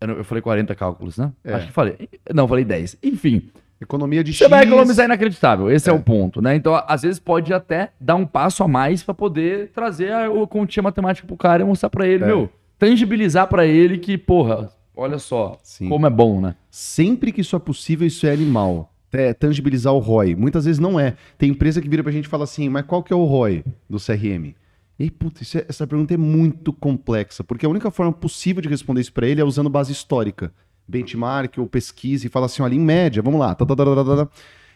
Eu, 0.00 0.08
não- 0.08 0.14
eu 0.16 0.24
falei 0.24 0.40
40 0.42 0.74
cálculos, 0.74 1.16
né? 1.18 1.32
É. 1.44 1.54
Acho 1.54 1.66
que 1.66 1.72
falei. 1.72 2.08
Não, 2.32 2.46
falei 2.46 2.64
10. 2.64 2.96
Enfim. 3.02 3.50
Economia 3.80 4.24
de 4.24 4.32
Você 4.32 4.44
X. 4.44 4.50
vai 4.50 4.64
economizar 4.64 5.04
inacreditável, 5.04 5.70
esse 5.70 5.90
é. 5.90 5.92
É. 5.92 5.94
o 5.94 6.00
ponto, 6.00 6.40
né? 6.40 6.54
Então, 6.56 6.74
às 6.86 7.02
vezes 7.02 7.18
pode 7.18 7.52
até 7.52 7.92
dar 8.00 8.14
um 8.14 8.24
passo 8.24 8.62
a 8.64 8.68
mais 8.68 9.02
pra 9.02 9.12
poder 9.12 9.70
trazer 9.72 10.12
a, 10.12 10.26
a 10.28 10.46
continha 10.46 10.82
matemática 10.82 11.26
pro 11.26 11.36
cara 11.36 11.62
e 11.62 11.66
mostrar 11.66 11.90
pra 11.90 12.06
ele, 12.06 12.24
É. 12.24 12.26
meu, 12.26 12.48
tangibilizar 12.78 13.46
pra 13.48 13.66
ele 13.66 13.98
que, 13.98 14.16
porra, 14.16 14.70
olha 14.96 15.18
só, 15.18 15.58
Sim. 15.62 15.90
como 15.90 16.06
é 16.06 16.10
bom, 16.10 16.40
né? 16.40 16.54
Sempre 16.70 17.32
que 17.32 17.42
isso 17.42 17.54
é 17.54 17.58
possível, 17.58 18.06
isso 18.06 18.26
é 18.26 18.30
animal. 18.32 18.94
É, 19.16 19.32
tangibilizar 19.32 19.94
o 19.94 19.98
ROI. 19.98 20.34
Muitas 20.34 20.64
vezes 20.66 20.78
não 20.78 21.00
é. 21.00 21.16
Tem 21.38 21.50
empresa 21.50 21.80
que 21.80 21.88
vira 21.88 22.02
pra 22.02 22.12
gente 22.12 22.26
e 22.26 22.28
fala 22.28 22.44
assim, 22.44 22.68
mas 22.68 22.84
qual 22.84 23.02
que 23.02 23.12
é 23.12 23.16
o 23.16 23.24
ROI 23.24 23.64
do 23.88 23.98
CRM? 23.98 24.54
E 24.98 25.10
puta, 25.10 25.42
é- 25.42 25.66
essa 25.68 25.86
pergunta 25.86 26.14
é 26.14 26.16
muito 26.16 26.72
complexa, 26.72 27.44
porque 27.44 27.64
a 27.64 27.68
única 27.68 27.90
forma 27.90 28.12
possível 28.12 28.62
de 28.62 28.68
responder 28.68 29.00
isso 29.00 29.12
pra 29.12 29.26
ele 29.26 29.40
é 29.40 29.44
usando 29.44 29.70
base 29.70 29.92
histórica. 29.92 30.52
Benchmark 30.88 31.58
ou 31.58 31.66
pesquisa 31.66 32.26
e 32.26 32.30
fala 32.30 32.46
assim, 32.46 32.62
olha, 32.62 32.74
em 32.74 32.80
média, 32.80 33.22
vamos 33.22 33.40
lá. 33.40 33.54
tá, 33.54 33.64
tá, 33.66 33.74
tá. 33.76 34.28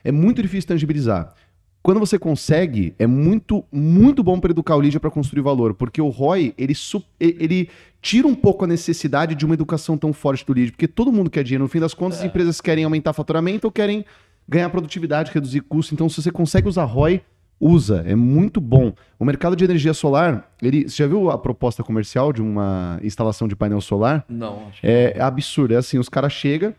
É 0.03 0.11
muito 0.11 0.43
difícil 0.43 0.69
tangibilizar. 0.69 1.35
Quando 1.83 1.99
você 1.99 2.19
consegue, 2.19 2.95
é 2.99 3.07
muito, 3.07 3.65
muito 3.73 4.23
bom 4.23 4.39
para 4.39 4.51
educar 4.51 4.77
o 4.77 4.81
lead 4.81 5.01
para 5.01 5.11
construir 5.11 5.41
valor, 5.41 5.73
porque 5.73 6.01
o 6.01 6.09
ROI, 6.09 6.53
ele, 6.59 6.75
ele 7.19 7.71
tira 8.03 8.27
um 8.29 8.35
pouco 8.35 8.65
a 8.65 8.69
necessidade 8.69 9.35
de 9.35 9.47
uma 9.47 9.55
educação 9.55 9.97
tão 9.97 10.13
forte 10.13 10.45
do 10.45 10.53
lead, 10.53 10.73
porque 10.73 10.87
todo 10.87 11.11
mundo 11.11 11.31
quer 11.31 11.43
dinheiro. 11.43 11.65
No 11.65 11.71
fim 11.71 11.81
das 11.81 11.95
contas, 11.95 12.19
as 12.19 12.25
empresas 12.25 12.61
querem 12.61 12.85
aumentar 12.85 13.15
faturamento 13.15 13.67
ou 13.67 13.73
querem 13.73 14.05
ganhar 14.51 14.69
produtividade, 14.69 15.31
reduzir 15.33 15.61
custo. 15.61 15.95
Então, 15.95 16.09
se 16.09 16.21
você 16.21 16.33
consegue 16.33 16.69
usar 16.69 16.85
ROI, 16.85 17.23
usa. 17.61 18.03
É 18.05 18.17
muito 18.17 18.61
bom. 18.61 18.93
O 19.19 19.25
mercado 19.25 19.55
de 19.55 19.63
energia 19.63 19.95
solar, 19.95 20.51
ele, 20.61 20.89
você 20.89 20.97
já 20.97 21.07
viu 21.07 21.31
a 21.31 21.39
proposta 21.39 21.85
comercial 21.85 22.33
de 22.33 22.43
uma 22.43 22.99
instalação 23.03 23.47
de 23.47 23.55
painel 23.55 23.81
solar? 23.81 24.25
Não, 24.29 24.67
acho 24.69 24.81
que 24.81 24.87
É 24.87 25.21
absurdo. 25.21 25.75
É 25.75 25.77
assim, 25.77 25.99
os 25.99 26.09
caras 26.09 26.33
chegam 26.33 26.75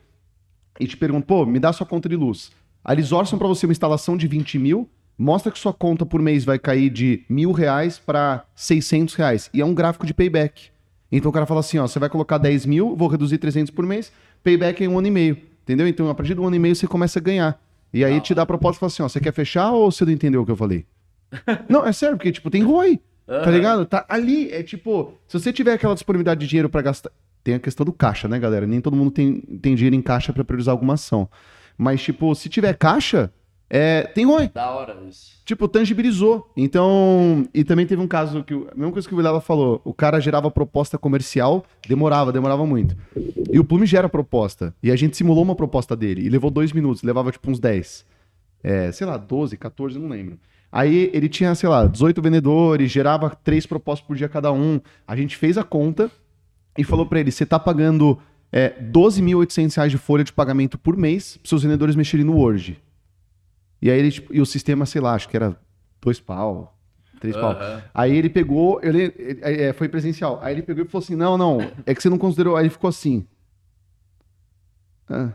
e 0.80 0.86
te 0.86 0.98
perguntam, 0.98 1.22
pô, 1.22 1.46
me 1.46 1.60
dá 1.60 1.72
sua 1.72 1.88
conta 1.88 2.10
de 2.10 2.18
luz. 2.18 2.51
Aí 2.84 2.96
eles 2.96 3.12
orçam 3.13 3.40
pra 3.40 3.48
você 3.48 3.66
uma 3.66 3.72
instalação 3.72 4.18
de 4.18 4.28
20 4.28 4.60
mil, 4.60 4.90
mostra 5.18 5.51
que 5.51 5.60
sua 5.60 5.72
conta 5.72 6.06
por 6.06 6.22
mês 6.22 6.44
vai 6.44 6.60
cair 6.60 6.90
de 6.90 7.24
mil 7.30 7.54
reais 7.54 7.98
para 7.98 8.44
600 8.54 9.16
reais. 9.16 9.50
E 9.54 9.62
é 9.62 9.66
um 9.66 9.74
gráfico 9.74 10.06
de 10.06 10.13
payback. 10.13 10.72
Então 11.10 11.30
o 11.30 11.34
cara 11.34 11.46
fala 11.46 11.60
assim, 11.62 11.78
ó, 11.78 11.88
você 11.88 12.00
vai 12.00 12.10
colocar 12.10 12.38
10 12.38 12.66
mil, 12.66 12.96
vou 12.96 13.08
reduzir 13.08 13.38
300 13.38 13.70
por 13.72 13.86
mês, 13.86 14.12
payback 14.44 14.84
é 14.84 14.90
um 14.90 14.98
ano 14.98 15.08
e 15.08 15.12
meio. 15.12 15.50
Entendeu? 15.63 15.88
Então 15.88 16.10
a 16.10 16.15
partir 16.15 16.34
do 16.34 16.46
ano 16.46 16.56
e 16.56 16.60
meio 16.60 16.75
você 16.75 16.88
começa 16.88 17.20
a 17.20 17.22
ganhar. 17.22 17.62
E 17.94 18.06
aí 18.06 18.20
te 18.22 18.34
dá 18.34 18.44
a 18.44 18.46
proposta 18.46 18.77
e 18.77 18.80
fala 18.80 18.88
assim, 18.88 19.03
ó, 19.03 19.10
você 19.10 19.20
quer 19.20 19.34
fechar 19.34 19.72
ou 19.72 19.91
você 19.91 20.06
não 20.06 20.12
entendeu 20.12 20.41
o 20.41 20.46
que 20.46 20.51
eu 20.51 20.56
falei? 20.56 20.86
não, 21.70 21.86
é 21.86 21.91
sério, 21.91 22.18
porque 22.18 22.32
tipo, 22.32 22.50
tem 22.50 22.63
ROI. 22.63 23.00
Tá 23.27 23.50
ligado? 23.50 23.86
Tá 23.86 24.06
ali, 24.10 24.51
é 24.51 24.62
tipo, 24.62 25.13
se 25.27 25.39
você 25.39 25.53
tiver 25.53 25.74
aquela 25.74 25.94
disponibilidade 25.94 26.41
de 26.41 26.48
dinheiro 26.48 26.70
pra 26.70 26.82
gastar. 26.82 27.12
Tem 27.44 27.53
a 27.56 27.60
questão 27.60 27.86
do 27.86 27.94
caixa, 27.94 28.27
né, 28.27 28.38
galera? 28.38 28.68
Nem 28.68 28.82
todo 28.82 28.96
mundo 28.96 29.10
tem, 29.10 29.39
tem 29.62 29.74
dinheiro 29.74 29.96
em 29.96 30.01
caixa 30.01 30.34
pra 30.34 30.44
priorizar 30.44 30.74
alguma 30.74 30.94
ação. 30.94 31.30
Mas, 31.77 32.01
tipo, 32.01 32.36
se 32.36 32.50
tiver 32.50 32.74
caixa, 32.74 33.32
é, 33.74 34.04
tem 34.04 34.25
ROI. 34.25 34.50
Da 34.54 34.70
hora 34.72 34.98
isso. 35.08 35.32
Tipo, 35.46 35.66
tangibilizou. 35.66 36.51
Então, 36.58 37.48
e 37.54 37.63
também 37.63 37.88
teve 37.88 38.01
um 38.01 38.08
caso 38.08 38.44
que, 38.44 38.54
a 38.54 38.75
mesma 38.75 38.92
coisa 38.92 39.08
que 39.08 39.13
o 39.13 39.18
Vilela 39.18 39.40
falou, 39.40 39.80
o 39.86 39.94
cara 39.94 40.20
gerava 40.20 40.51
proposta 40.51 40.98
comercial, 40.98 41.63
demorava, 41.88 42.34
demorava 42.34 42.66
muito. 42.66 42.98
E 43.50 43.58
o 43.58 43.63
Plume 43.63 43.86
gera 43.86 44.10
proposta. 44.10 44.75
E 44.84 44.92
a 44.92 44.96
gente 44.98 45.16
simulou 45.16 45.42
uma 45.42 45.56
proposta 45.56 45.96
dele, 45.96 46.22
e 46.22 46.28
levou 46.28 46.51
dois 46.51 46.74
minutos, 46.74 47.01
levava 47.01 47.32
tipo 47.32 47.50
uns 47.50 47.62
10. 47.62 48.06
É, 48.62 48.92
sei 48.92 49.08
lá, 49.08 49.16
12, 49.16 49.56
14, 49.56 49.98
não 49.98 50.10
lembro. 50.10 50.38
Aí 50.70 51.10
ele 51.13 51.30
tinha, 51.30 51.56
sei 51.56 51.70
lá, 51.70 51.88
18 51.88 52.22
vendedores, 52.22 52.92
gerava 52.92 53.30
três 53.30 53.66
propostas 53.66 54.06
por 54.06 54.18
dia 54.18 54.28
cada 54.28 54.51
um. 54.51 54.82
A 55.08 55.16
gente 55.16 55.38
fez 55.38 55.58
a 55.58 55.63
conta 55.63 56.12
e 56.78 56.84
falou 56.84 57.06
pra 57.06 57.22
ele: 57.22 57.32
você 57.32 57.46
tá 57.46 57.58
pagando 57.58 58.20
é, 58.51 58.70
12.800 58.82 59.75
reais 59.78 59.92
de 59.92 59.98
folha 59.98 60.25
de 60.25 60.34
pagamento 60.34 60.78
por 60.78 60.98
mês 60.98 61.38
pra 61.38 61.48
seus 61.48 61.63
vendedores 61.63 61.96
mexerem 61.96 62.25
no 62.25 62.36
Word. 62.36 62.78
E 63.82 63.90
aí 63.90 63.98
ele, 64.00 64.12
tipo, 64.12 64.34
e 64.34 64.40
o 64.40 64.46
sistema, 64.46 64.86
sei 64.86 65.02
lá, 65.02 65.14
acho 65.16 65.28
que 65.28 65.36
era 65.36 65.58
dois 66.02 66.20
pau, 66.20 66.78
três 67.20 67.36
pau. 67.36 67.52
Aham. 67.52 67.82
Aí 67.94 68.16
ele 68.16 68.30
pegou, 68.30 68.80
ele, 68.84 69.14
ele- 69.18 69.42
é, 69.44 69.74
foi 69.74 69.90
presencial. 69.90 70.40
Aí 70.42 70.54
ele 70.54 70.62
pegou 70.62 70.84
e 70.86 70.88
falou 70.88 71.04
assim: 71.04 71.16
não, 71.16 71.38
não, 71.38 71.60
é 71.86 71.94
que 71.96 72.02
você 72.02 72.10
não 72.10 72.18
considerou. 72.18 72.56
Aí 72.56 72.64
ele 72.64 72.70
ficou 72.70 72.88
assim. 72.90 73.26
Ah. 75.10 75.32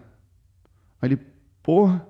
Aí 1.03 1.09
ele, 1.11 1.19
porra. 1.63 2.07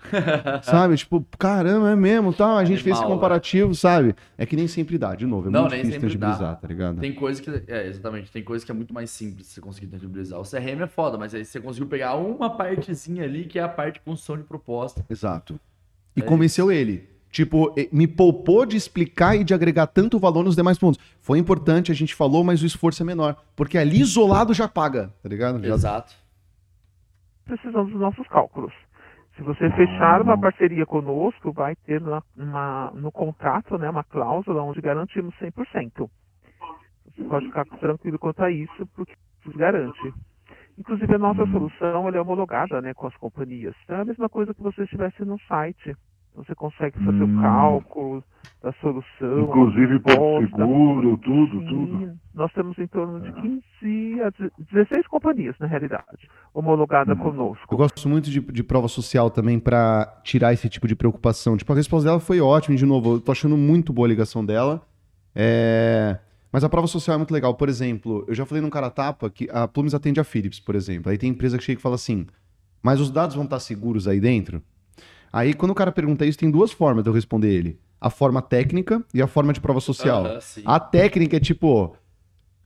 sabe? 0.62 0.96
Tipo, 0.96 1.24
caramba, 1.38 1.90
é 1.90 1.96
mesmo, 1.96 2.32
tal. 2.32 2.56
A 2.56 2.64
gente 2.64 2.82
fez 2.82 2.94
esse 2.94 3.02
Animal, 3.02 3.18
comparativo, 3.18 3.74
sabe? 3.74 4.14
É 4.36 4.46
que 4.46 4.54
nem 4.56 4.68
sempre 4.68 4.96
dá, 4.96 5.14
de 5.14 5.26
novo. 5.26 5.48
É 5.48 5.50
Não, 5.50 5.62
muito 5.62 5.72
nem 5.72 5.82
difícil 5.82 6.00
sempre 6.00 6.16
dá. 6.18 6.26
tangibilizar, 6.28 6.60
tá 6.60 6.68
ligado? 6.68 7.00
Tem 7.00 7.12
coisa 7.12 7.42
que. 7.42 7.50
É, 7.66 7.86
exatamente. 7.88 8.30
Tem 8.30 8.42
coisa 8.42 8.64
que 8.64 8.70
é 8.70 8.74
muito 8.74 8.94
mais 8.94 9.10
simples 9.10 9.46
de 9.48 9.52
você 9.54 9.60
conseguir 9.60 9.88
tangibilizar. 9.88 10.38
O 10.40 10.44
CRM 10.44 10.82
é 10.82 10.86
foda, 10.86 11.18
mas 11.18 11.34
aí 11.34 11.44
você 11.44 11.60
conseguiu 11.60 11.88
pegar 11.88 12.14
uma 12.14 12.48
partezinha 12.56 13.24
ali 13.24 13.44
que 13.44 13.58
é 13.58 13.62
a 13.62 13.68
parte 13.68 13.94
de 13.94 14.00
construção 14.00 14.36
de 14.36 14.44
proposta. 14.44 15.04
Exato. 15.10 15.58
E 16.16 16.20
É 16.20 16.22
convenceu 16.24 16.70
ele. 16.72 17.08
Tipo, 17.30 17.74
me 17.92 18.06
poupou 18.06 18.64
de 18.64 18.74
explicar 18.76 19.36
e 19.36 19.44
de 19.44 19.52
agregar 19.52 19.86
tanto 19.88 20.18
valor 20.18 20.42
nos 20.42 20.56
demais 20.56 20.78
pontos. 20.78 20.98
Foi 21.20 21.38
importante, 21.38 21.92
a 21.92 21.94
gente 21.94 22.14
falou, 22.14 22.42
mas 22.42 22.62
o 22.62 22.66
esforço 22.66 23.02
é 23.02 23.04
menor. 23.04 23.36
Porque 23.54 23.76
ali 23.76 24.00
isolado 24.00 24.54
já 24.54 24.66
paga, 24.66 25.12
tá 25.22 25.28
ligado? 25.28 25.62
Já- 25.62 25.74
Exato. 25.74 26.14
precisamos 27.44 27.92
dos 27.92 28.00
nossos 28.00 28.26
cálculos. 28.28 28.72
Se 29.38 29.44
você 29.44 29.70
fechar 29.70 30.20
uma 30.20 30.36
parceria 30.36 30.84
conosco, 30.84 31.52
vai 31.52 31.76
ter 31.76 32.00
na- 32.00 32.20
uma- 32.36 32.90
no 32.92 33.12
contrato 33.12 33.78
né, 33.78 33.88
uma 33.88 34.02
cláusula 34.02 34.64
onde 34.64 34.80
garantimos 34.80 35.32
100%. 35.38 36.10
Você 37.14 37.22
pode 37.22 37.46
ficar 37.46 37.64
tranquilo 37.78 38.18
quanto 38.18 38.42
a 38.42 38.50
isso, 38.50 38.84
porque 38.96 39.14
nos 39.46 39.54
garante. 39.54 40.12
Inclusive, 40.76 41.14
a 41.14 41.18
nossa 41.18 41.46
solução 41.52 42.08
ela 42.08 42.16
é 42.16 42.20
homologada 42.20 42.82
né, 42.82 42.92
com 42.94 43.06
as 43.06 43.16
companhias. 43.16 43.76
É 43.88 43.94
a 43.94 44.04
mesma 44.04 44.28
coisa 44.28 44.52
que 44.52 44.60
você 44.60 44.82
estivesse 44.82 45.24
no 45.24 45.38
site. 45.42 45.94
Você 46.38 46.54
consegue 46.54 46.96
fazer 47.04 47.22
Hum. 47.24 47.38
o 47.38 47.42
cálculo 47.42 48.24
da 48.62 48.72
solução. 48.80 49.40
Inclusive 49.40 49.98
proposta. 50.00 50.56
Seguro, 50.56 51.16
tudo, 51.18 51.60
Sim, 51.60 51.66
tudo. 51.66 52.18
Nós 52.34 52.52
temos 52.52 52.78
em 52.78 52.86
torno 52.86 53.20
de 53.20 53.32
15 53.80 54.22
a 54.22 54.30
16 54.72 55.06
companhias, 55.08 55.56
na 55.58 55.66
realidade, 55.66 56.28
homologada 56.54 57.14
conosco. 57.16 57.66
Eu 57.72 57.76
gosto 57.78 58.08
muito 58.08 58.30
de, 58.30 58.40
de 58.40 58.62
prova 58.62 58.86
social 58.88 59.30
também 59.30 59.58
pra 59.58 60.20
tirar 60.22 60.52
esse 60.52 60.68
tipo 60.68 60.86
de 60.86 60.94
preocupação. 60.96 61.56
Tipo, 61.56 61.72
a 61.72 61.76
resposta 61.76 62.08
dela 62.08 62.20
foi 62.20 62.40
ótima, 62.40 62.76
de 62.76 62.86
novo, 62.86 63.14
eu 63.14 63.20
tô 63.20 63.32
achando 63.32 63.56
muito 63.56 63.92
boa 63.92 64.06
a 64.06 64.10
ligação 64.10 64.44
dela. 64.44 64.80
É, 65.34 66.18
Mas 66.52 66.64
a 66.64 66.68
prova 66.68 66.86
social 66.86 67.14
é 67.14 67.18
muito 67.18 67.32
legal. 67.34 67.54
Por 67.54 67.68
exemplo, 67.68 68.24
eu 68.26 68.34
já 68.34 68.46
falei 68.46 68.62
num 68.62 68.70
cara 68.70 68.90
tapa 68.90 69.28
que 69.28 69.48
a 69.52 69.68
Plumes 69.68 69.94
atende 69.94 70.18
a 70.20 70.24
Philips, 70.24 70.58
por 70.60 70.74
exemplo. 70.74 71.10
Aí 71.10 71.18
tem 71.18 71.30
empresa 71.30 71.58
que 71.58 71.64
chega 71.64 71.78
e 71.78 71.82
fala 71.82 71.96
assim: 71.96 72.26
mas 72.82 73.00
os 73.00 73.10
dados 73.10 73.34
vão 73.36 73.44
estar 73.44 73.58
seguros 73.60 74.08
aí 74.08 74.20
dentro? 74.20 74.62
Aí 75.32 75.54
quando 75.54 75.70
o 75.72 75.74
cara 75.74 75.92
pergunta 75.92 76.24
isso, 76.26 76.38
tem 76.38 76.50
duas 76.50 76.70
formas 76.72 77.02
de 77.04 77.10
eu 77.10 77.14
responder 77.14 77.52
ele: 77.52 77.78
a 78.00 78.10
forma 78.10 78.40
técnica 78.42 79.02
e 79.12 79.20
a 79.22 79.26
forma 79.26 79.52
de 79.52 79.60
prova 79.60 79.80
social. 79.80 80.24
A 80.64 80.80
técnica 80.80 81.36
é 81.36 81.40
tipo. 81.40 81.94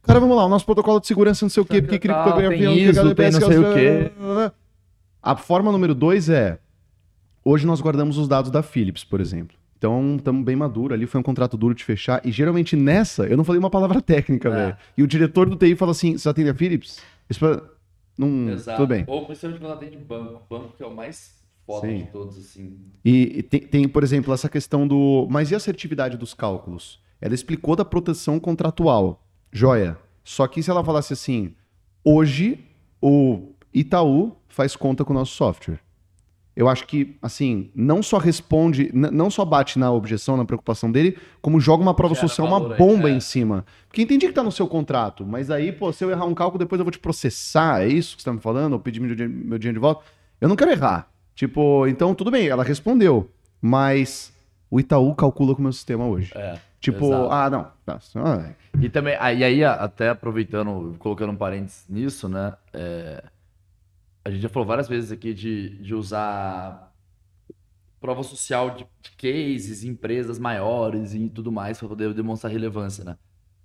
Cara, 0.03 0.19
vamos 0.19 0.37
lá, 0.37 0.45
o 0.45 0.49
nosso 0.49 0.65
protocolo 0.65 0.99
de 1.01 1.07
segurança 1.07 1.45
não 1.45 1.51
sei 1.51 1.63
o 1.63 1.67
quê, 1.67 1.81
porque 1.81 1.99
Tal, 2.09 2.23
criptografia 2.25 2.59
tem 2.59 2.69
o 2.69 2.73
que, 2.75 2.81
ISO, 2.81 3.15
tem 3.15 3.31
não 3.31 3.41
sei 3.41 3.59
o 3.59 3.73
quê. 3.75 4.13
A 5.23 5.37
forma 5.37 5.71
número 5.71 5.95
dois 5.95 6.29
é. 6.29 6.59
Hoje 7.45 7.67
nós 7.67 7.81
guardamos 7.81 8.19
os 8.19 8.27
dados 8.29 8.51
da 8.51 8.63
Philips, 8.63 9.05
por 9.05 9.21
exemplo. 9.21 9.57
Então, 9.79 10.15
estamos 10.17 10.45
bem 10.45 10.55
maduro 10.55 10.95
ali, 10.95 11.07
foi 11.07 11.21
um 11.21 11.25
contrato 11.25 11.57
duro 11.57 11.75
de 11.75 11.83
fechar. 11.85 12.21
E 12.25 12.31
geralmente 12.31 12.77
nessa, 12.77 13.27
eu 13.27 13.37
não 13.37 13.43
falei 13.45 13.59
uma 13.59 13.71
palavra 13.71 14.01
técnica, 14.03 14.49
É. 14.49 14.53
velho. 14.53 14.77
E 14.97 15.03
o 15.03 15.07
diretor 15.09 15.49
do 15.49 15.57
TI 15.57 15.75
fala 15.75 15.91
assim: 15.93 16.17
você 16.17 16.29
atende 16.29 16.51
a 16.51 16.55
Philips? 16.55 17.01
Isso 17.29 17.41
pra- 17.41 17.61
Não, 18.17 18.51
Exato. 18.51 18.79
tudo 18.79 18.89
bem. 18.89 19.05
Ou 19.09 19.27
principalmente 19.27 19.61
quando 19.61 19.73
atende 19.73 19.97
banco. 19.97 20.43
Banco 20.49 20.73
que 20.77 20.83
é 20.83 20.87
o 20.87 20.95
mais 20.95 21.33
foda 21.67 21.87
Sim. 21.87 21.99
de 21.99 22.07
todos, 22.07 22.39
assim. 22.39 22.79
E 23.05 23.39
e 23.39 23.43
tem, 23.43 23.61
tem, 23.61 23.89
por 23.89 24.03
exemplo, 24.03 24.33
essa 24.33 24.49
questão 24.49 24.87
do. 24.87 25.27
Mas 25.31 25.51
e 25.51 25.55
a 25.55 25.57
assertividade 25.57 26.17
dos 26.17 26.35
cálculos? 26.35 27.01
Ela 27.21 27.35
explicou 27.35 27.77
da 27.77 27.85
proteção 27.85 28.41
contratual. 28.41 29.25
Joia. 29.53 29.99
Só 30.25 30.47
que 30.47 30.63
se 30.63 30.71
ela 30.71 30.85
falasse 30.85 31.13
assim: 31.13 31.55
hoje 32.05 32.65
o 33.01 33.53
Itaú 33.73 34.37
faz 34.49 34.77
conta 34.77 35.05
com 35.05 35.13
o 35.13 35.17
nosso 35.17 35.35
software. 35.35 35.81
Eu 36.55 36.69
acho 36.69 36.87
que, 36.87 37.17
assim, 37.23 37.71
não 37.75 38.03
só 38.03 38.19
responde, 38.19 38.91
não 38.93 39.31
só 39.31 39.43
bate 39.43 39.79
na 39.79 39.91
objeção, 39.91 40.37
na 40.37 40.45
preocupação 40.45 40.93
dele, 40.93 41.17
como 41.41 41.59
joga 41.59 41.83
uma 41.83 41.95
prova 41.95 42.15
Gera 42.15 42.29
social, 42.29 42.47
uma 42.47 42.77
bomba 42.77 43.09
é. 43.09 43.15
em 43.15 43.21
cima. 43.21 43.65
Porque 43.89 44.03
entendi 44.03 44.27
que 44.27 44.35
tá 44.35 44.43
no 44.43 44.53
seu 44.53 44.69
contrato, 44.69 45.25
mas 45.25 45.51
aí, 45.51 45.73
pô, 45.73 45.91
se 45.95 46.05
eu 46.05 46.11
errar 46.11 46.27
um 46.27 46.35
cálculo, 46.35 46.59
depois 46.59 46.79
eu 46.79 46.85
vou 46.85 46.93
te 46.93 46.99
processar, 46.99 47.83
é 47.83 47.89
isso 47.89 48.17
que 48.17 48.23
você 48.23 48.29
tá 48.29 48.35
me 48.35 48.41
falando? 48.41 48.75
Ou 48.75 48.79
pedir 48.79 49.01
meu 49.01 49.15
dinheiro, 49.15 49.33
meu 49.33 49.59
dinheiro 49.59 49.79
de 49.79 49.81
volta? 49.81 50.05
Eu 50.39 50.49
não 50.49 50.55
quero 50.55 50.73
errar. 50.73 51.11
Tipo, 51.35 51.87
então 51.87 52.15
tudo 52.15 52.31
bem, 52.31 52.47
ela 52.49 52.63
respondeu, 52.63 53.31
mas 53.61 54.33
o 54.71 54.79
Itaú 54.79 55.15
calcula 55.15 55.55
com 55.55 55.61
o 55.61 55.63
meu 55.65 55.73
sistema 55.73 56.07
hoje. 56.07 56.33
É. 56.35 56.59
Tipo, 56.81 57.07
exato. 57.07 57.31
ah, 57.31 57.51
não. 57.51 57.73
tá, 57.87 58.01
ah, 58.17 58.53
E 58.81 58.89
também, 58.89 59.15
e 59.15 59.45
aí, 59.45 59.65
até 59.65 60.09
aproveitando, 60.09 60.97
colocando 60.99 61.31
um 61.31 61.37
parênteses 61.37 61.85
nisso, 61.89 62.29
né? 62.29 62.55
é, 62.73 63.23
a 64.25 64.31
gente 64.31 64.43
já 64.43 64.49
falou 64.49 64.67
várias 64.67 64.89
vezes 64.89 65.11
aqui 65.11 65.35
de, 65.35 65.71
de 65.79 65.95
usar 65.95 66.93
prova 68.01 68.23
social 68.23 68.71
de, 68.71 68.87
de 69.01 69.11
cases, 69.13 69.85
empresas 69.85 70.39
maiores 70.39 71.15
e 71.15 71.29
tudo 71.29 71.53
mais 71.53 71.79
para 71.79 71.89
poder 71.89 72.13
demonstrar 72.15 72.53
relevância, 72.53 73.05
né? 73.05 73.17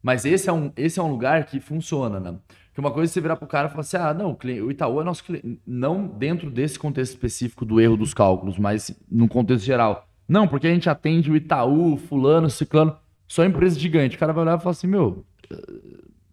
Mas 0.01 0.25
esse 0.25 0.49
é 0.49 0.53
um, 0.53 0.71
esse 0.77 0.99
é 0.99 1.03
um 1.03 1.09
lugar 1.09 1.45
que 1.45 1.59
funciona, 1.59 2.19
né? 2.19 2.37
Que 2.77 2.79
uma 2.79 2.91
coisa 2.91 3.09
é 3.09 3.11
você 3.11 3.19
virar 3.19 3.37
pro 3.37 3.47
cara 3.47 3.67
e 3.67 3.71
falar 3.71 3.81
assim: 3.81 3.97
ah, 3.97 4.13
não, 4.13 4.37
o 4.63 4.69
Itaú 4.69 5.01
é 5.01 5.03
nosso 5.03 5.23
cliente. 5.23 5.59
Não 5.65 6.05
dentro 6.05 6.51
desse 6.51 6.77
contexto 6.77 7.13
específico 7.13 7.65
do 7.65 7.81
erro 7.81 7.97
dos 7.97 8.13
cálculos, 8.13 8.59
mas 8.59 8.95
no 9.09 9.27
contexto 9.27 9.65
geral. 9.65 10.07
Não, 10.27 10.47
porque 10.47 10.67
a 10.67 10.69
gente 10.71 10.87
atende 10.87 11.31
o 11.31 11.35
Itaú, 11.35 11.97
Fulano, 11.97 12.51
Ciclano, 12.51 12.95
só 13.27 13.43
empresa 13.43 13.79
gigante. 13.79 14.15
O 14.15 14.19
cara 14.19 14.31
vai 14.31 14.43
olhar 14.43 14.59
e 14.59 14.61
falar 14.61 14.73
assim: 14.73 14.85
meu, 14.85 15.25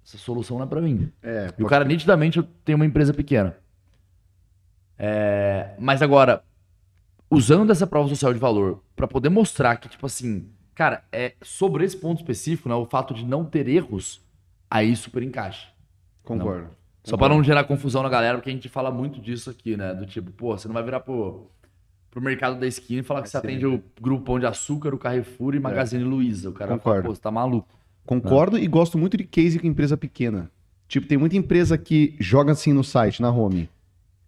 essa 0.04 0.18
solução 0.18 0.58
não 0.58 0.66
é 0.66 0.68
pra 0.68 0.82
mim. 0.82 1.10
é, 1.22 1.48
E 1.58 1.62
o 1.64 1.66
cara, 1.66 1.82
nitidamente, 1.82 2.42
tem 2.62 2.74
uma 2.74 2.84
empresa 2.84 3.14
pequena. 3.14 3.56
É, 4.98 5.70
mas 5.78 6.02
agora, 6.02 6.44
usando 7.30 7.72
essa 7.72 7.86
prova 7.86 8.06
social 8.10 8.34
de 8.34 8.38
valor 8.38 8.84
pra 8.94 9.08
poder 9.08 9.30
mostrar 9.30 9.76
que, 9.76 9.88
tipo 9.88 10.04
assim, 10.04 10.46
Cara, 10.74 11.04
é, 11.10 11.34
sobre 11.40 11.84
esse 11.84 11.96
ponto 11.96 12.18
específico, 12.18 12.68
né, 12.68 12.74
o 12.74 12.84
fato 12.84 13.14
de 13.14 13.24
não 13.24 13.44
ter 13.44 13.66
erros, 13.66 14.20
aí 14.68 14.94
super 14.94 15.22
encaixa. 15.22 15.72
Concordo. 16.24 16.68
Só 17.04 17.16
pra 17.18 17.28
não 17.28 17.42
gerar 17.44 17.64
confusão 17.64 18.02
na 18.02 18.08
galera, 18.08 18.38
porque 18.38 18.48
a 18.48 18.52
gente 18.52 18.68
fala 18.68 18.90
muito 18.90 19.20
disso 19.20 19.50
aqui, 19.50 19.76
né? 19.76 19.92
Do 19.94 20.06
tipo, 20.06 20.30
pô, 20.30 20.56
você 20.56 20.66
não 20.66 20.72
vai 20.74 20.82
virar 20.82 21.00
pro, 21.00 21.46
pro 22.10 22.20
mercado 22.22 22.58
da 22.58 22.66
esquina 22.66 23.00
e 23.00 23.04
falar 23.04 23.20
que 23.22 23.28
você 23.28 23.38
Sim. 23.38 23.46
atende 23.46 23.66
o 23.66 23.82
Grupo 24.00 24.24
Pão 24.24 24.40
de 24.40 24.46
Açúcar, 24.46 24.94
o 24.94 24.98
Carrefour 24.98 25.54
e 25.54 25.60
Magazine 25.60 26.02
Luiza. 26.02 26.48
O 26.48 26.52
cara 26.54 26.72
Concordo. 26.78 27.08
pô, 27.08 27.14
você 27.14 27.20
tá 27.20 27.30
maluco. 27.30 27.68
Concordo 28.06 28.58
e 28.58 28.66
gosto 28.66 28.96
muito 28.96 29.16
de 29.18 29.24
case 29.24 29.58
com 29.58 29.66
empresa 29.66 29.96
pequena. 29.98 30.50
Tipo, 30.88 31.06
tem 31.06 31.18
muita 31.18 31.36
empresa 31.36 31.76
que 31.76 32.14
joga 32.18 32.52
assim 32.52 32.72
no 32.72 32.82
site, 32.84 33.20
na 33.20 33.30
home. 33.30 33.68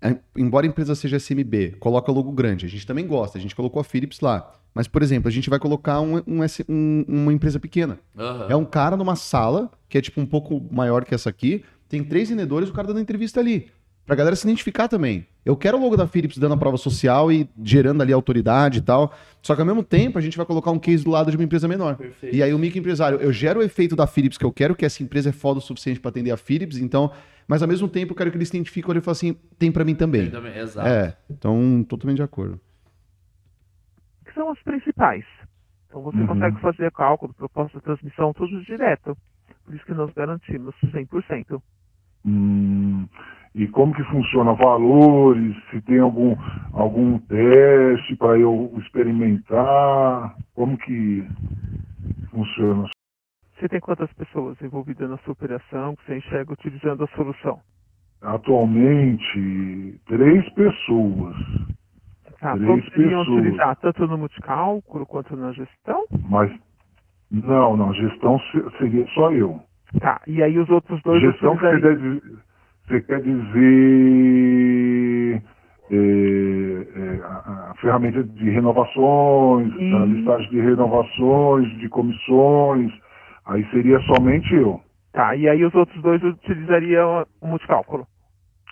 É, 0.01 0.17
Embora 0.37 0.67
a 0.67 0.69
empresa 0.69 0.95
seja 0.95 1.17
SMB, 1.19 1.77
coloca 1.81 2.13
logo 2.13 2.31
grande. 2.33 2.67
A 2.67 2.69
gente 2.69 2.87
também 2.87 3.07
gosta, 3.07 3.39
a 3.39 3.41
gente 3.41 3.57
colocou 3.57 3.81
a 3.81 3.85
Philips 3.85 4.21
lá. 4.21 4.53
Mas, 4.75 4.87
por 4.87 5.03
exemplo, 5.03 5.29
a 5.29 5.33
gente 5.33 5.49
vai 5.49 5.59
colocar 5.59 6.01
um- 6.03 6.17
um 6.27 6.41
um- 6.69 7.05
uma 7.09 7.33
empresa 7.33 7.59
pequena. 7.59 7.99
Aham. 8.19 8.47
É 8.51 8.55
um 8.57 8.65
cara 8.67 8.95
numa 8.97 9.17
sala, 9.17 9.71
que 9.89 9.97
é 9.97 10.03
tipo 10.03 10.21
um 10.21 10.27
pouco 10.27 10.63
maior 10.71 11.03
que 11.05 11.15
essa 11.15 11.31
aqui, 11.31 11.65
tem 11.89 12.03
três 12.05 12.29
vendedores, 12.29 12.69
o 12.69 12.73
cara 12.73 12.89
dando 12.89 13.01
entrevista 13.01 13.41
ali. 13.41 13.71
Pra 14.05 14.15
galera 14.15 14.37
se 14.37 14.47
identificar 14.47 14.87
também. 14.87 15.27
Eu 15.45 15.57
quero 15.57 15.77
o 15.77 15.81
logo 15.81 15.97
da 15.97 16.07
Philips 16.07 16.39
dando 16.39 16.55
a 16.55 16.57
prova 16.57 16.77
social 16.77 17.31
e 17.33 17.49
gerando 17.65 18.03
ali 18.03 18.13
autoridade 18.13 18.79
e 18.79 18.83
tal. 18.83 19.13
Só 19.43 19.53
que 19.55 19.61
ao 19.61 19.67
mesmo 19.67 19.83
tempo 19.83 20.17
a 20.17 20.21
gente 20.21 20.37
vai 20.37 20.47
colocar 20.47 20.71
um 20.71 20.79
case 20.79 21.03
do 21.03 21.11
lado 21.11 21.29
de 21.29 21.37
uma 21.37 21.43
empresa 21.43 21.67
menor. 21.67 21.97
Perfeito. 21.97 22.35
E 22.37 22.41
aí 22.41 22.55
o 22.55 22.59
microempresário, 22.59 23.19
eu 23.19 23.33
gero 23.33 23.59
o 23.59 23.63
efeito 23.65 23.97
da 23.97 24.07
Philips 24.07 24.39
que 24.39 24.45
eu 24.45 24.53
quero, 24.53 24.77
que 24.77 24.85
essa 24.85 25.03
empresa 25.03 25.31
é 25.31 25.33
foda 25.33 25.59
o 25.59 25.63
suficiente 25.63 25.99
pra 25.99 26.11
atender 26.11 26.31
a 26.31 26.37
Philips, 26.37 26.79
então, 26.79 27.11
mas 27.49 27.63
ao 27.63 27.69
mesmo 27.69 27.89
tempo 27.89 28.13
eu 28.13 28.17
quero 28.17 28.31
que 28.31 28.37
eles 28.37 28.49
se 28.49 28.57
identifiquem 28.57 28.97
e 28.97 29.01
falem 29.01 29.13
assim, 29.13 29.37
tem 29.59 29.73
pra 29.73 29.85
mim 29.85 29.95
também. 29.97 30.23
Tem 30.23 30.31
também, 30.31 30.57
exato. 30.57 30.87
É, 30.89 31.17
então 31.29 31.85
totalmente 31.89 32.17
de 32.19 32.23
acordo. 32.23 32.61
que 34.25 34.33
são 34.35 34.51
as 34.53 34.63
principais. 34.63 35.25
Então 35.89 36.01
você 36.03 36.19
Uhum. 36.19 36.27
consegue 36.29 36.61
fazer 36.61 36.93
cálculo, 36.93 37.35
proposta 37.35 37.79
de 37.79 37.83
transmissão, 37.85 38.33
tudo 38.33 38.63
direto. 38.65 39.17
Por 39.65 39.75
isso 39.75 39.85
que 39.85 39.95
nós 39.95 40.13
garantimos 40.15 40.75
100%. 40.93 41.61
Hum, 42.27 43.07
e 43.55 43.69
como 43.69 43.95
que 43.95 44.03
funciona 44.05 44.53
valores? 44.55 45.57
Se 45.71 45.81
tem 45.83 46.01
algum, 46.01 46.35
algum 46.73 47.19
teste 47.21 48.17
para 48.17 48.39
eu 48.39 48.73
experimentar? 48.79 50.37
Como 50.55 50.77
que 50.79 51.27
funciona? 52.31 52.89
Você 53.59 53.69
tem 53.69 53.81
quantas 53.81 54.13
pessoas 54.15 54.61
envolvidas 54.61 55.09
na 55.09 55.17
sua 55.19 55.33
operação 55.33 55.97
que 55.97 56.05
você 56.05 56.19
enxerga 56.19 56.53
utilizando 56.53 57.05
a 57.05 57.09
solução? 57.17 57.61
Atualmente, 58.23 60.01
três 60.07 60.49
pessoas, 60.55 61.37
Tá, 62.41 62.55
Três 62.57 62.85
pessoas. 62.91 63.29
utilizar 63.29 63.77
tanto 63.77 64.07
no 64.07 64.19
multicálculo 64.19 65.07
quanto 65.07 65.35
na 65.37 65.53
gestão? 65.53 66.05
mas 66.29 66.53
não, 67.31 67.77
não, 67.77 67.95
gestão 67.95 68.39
se- 68.39 68.79
seria 68.79 69.07
só 69.15 69.31
eu. 69.33 69.61
Tá, 70.01 70.21
e 70.27 70.43
aí 70.43 70.59
os 70.59 70.69
outros 70.69 71.01
dois 71.03 71.21
Gestão 71.21 71.57
que 71.57 71.65
você, 71.65 72.21
você 72.87 73.01
quer 73.03 73.23
dizer 73.23 74.77
é, 75.91 75.97
é, 75.97 77.21
a, 77.23 77.71
a 77.71 77.75
ferramenta 77.81 78.23
de 78.23 78.51
renovações, 78.51 79.73
a 79.73 79.77
Isso. 79.77 80.07
listagem 80.07 80.51
de 80.51 80.61
renovações, 80.61 81.69
de 81.79 81.89
comissões, 81.89 82.93
aí 83.47 83.65
seria 83.71 83.99
somente 84.01 84.55
eu. 84.55 84.81
Tá, 85.13 85.35
e 85.35 85.49
aí 85.49 85.65
os 85.65 85.75
outros 85.75 86.03
dois 86.03 86.23
utilizariam 86.23 87.25
o 87.41 87.47
multicálculo. 87.47 88.07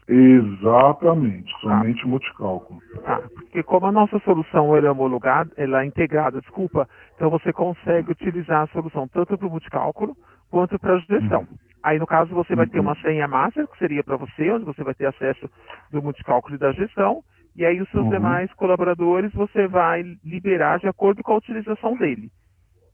Exatamente, 0.06 1.50
somente 1.60 2.06
multicálculo. 2.06 2.78
Tá, 3.04 3.22
porque 3.34 3.62
como 3.62 3.86
a 3.86 3.92
nossa 3.92 4.18
solução 4.18 4.76
ela 4.76 4.88
é 4.88 4.90
homologada, 4.90 5.50
ela 5.56 5.82
é 5.82 5.86
integrada, 5.86 6.40
desculpa, 6.40 6.86
então 7.14 7.30
você 7.30 7.50
consegue 7.52 8.10
utilizar 8.10 8.62
a 8.62 8.66
solução 8.66 9.08
tanto 9.08 9.38
para 9.38 9.46
o 9.46 9.50
multicálculo 9.50 10.14
quanto 10.50 10.78
para 10.78 10.94
a 10.94 10.98
gestão. 11.00 11.46
Aí 11.82 11.98
no 11.98 12.06
caso 12.06 12.34
você 12.34 12.54
vai 12.56 12.66
ter 12.66 12.80
uma 12.80 12.94
senha 13.02 13.28
master, 13.28 13.68
que 13.68 13.78
seria 13.78 14.02
para 14.02 14.16
você, 14.16 14.50
onde 14.50 14.64
você 14.64 14.82
vai 14.82 14.94
ter 14.94 15.06
acesso 15.06 15.50
do 15.90 16.02
multicálculo 16.02 16.54
e 16.54 16.58
da 16.58 16.72
gestão, 16.72 17.22
e 17.54 17.64
aí 17.64 17.80
os 17.80 17.88
seus 17.90 18.04
Uhum. 18.04 18.10
demais 18.10 18.52
colaboradores 18.54 19.32
você 19.32 19.68
vai 19.68 20.02
liberar 20.24 20.78
de 20.78 20.88
acordo 20.88 21.22
com 21.22 21.32
a 21.32 21.36
utilização 21.36 21.96
dele. 21.96 22.30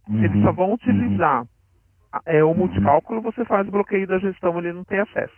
Se 0.07 0.25
eles 0.25 0.33
Uhum, 0.37 0.43
só 0.43 0.53
vão 0.53 0.73
utilizar 0.75 1.45
a- 2.13 2.21
é, 2.27 2.43
o 2.43 2.53
multicálculo, 2.55 3.23
você 3.23 3.45
faz 3.45 3.67
o 3.69 3.71
bloqueio 3.71 4.07
da 4.07 4.19
gestão, 4.19 4.59
ele 4.59 4.73
não 4.73 4.85
tem 4.85 4.99
acesso. 5.01 5.37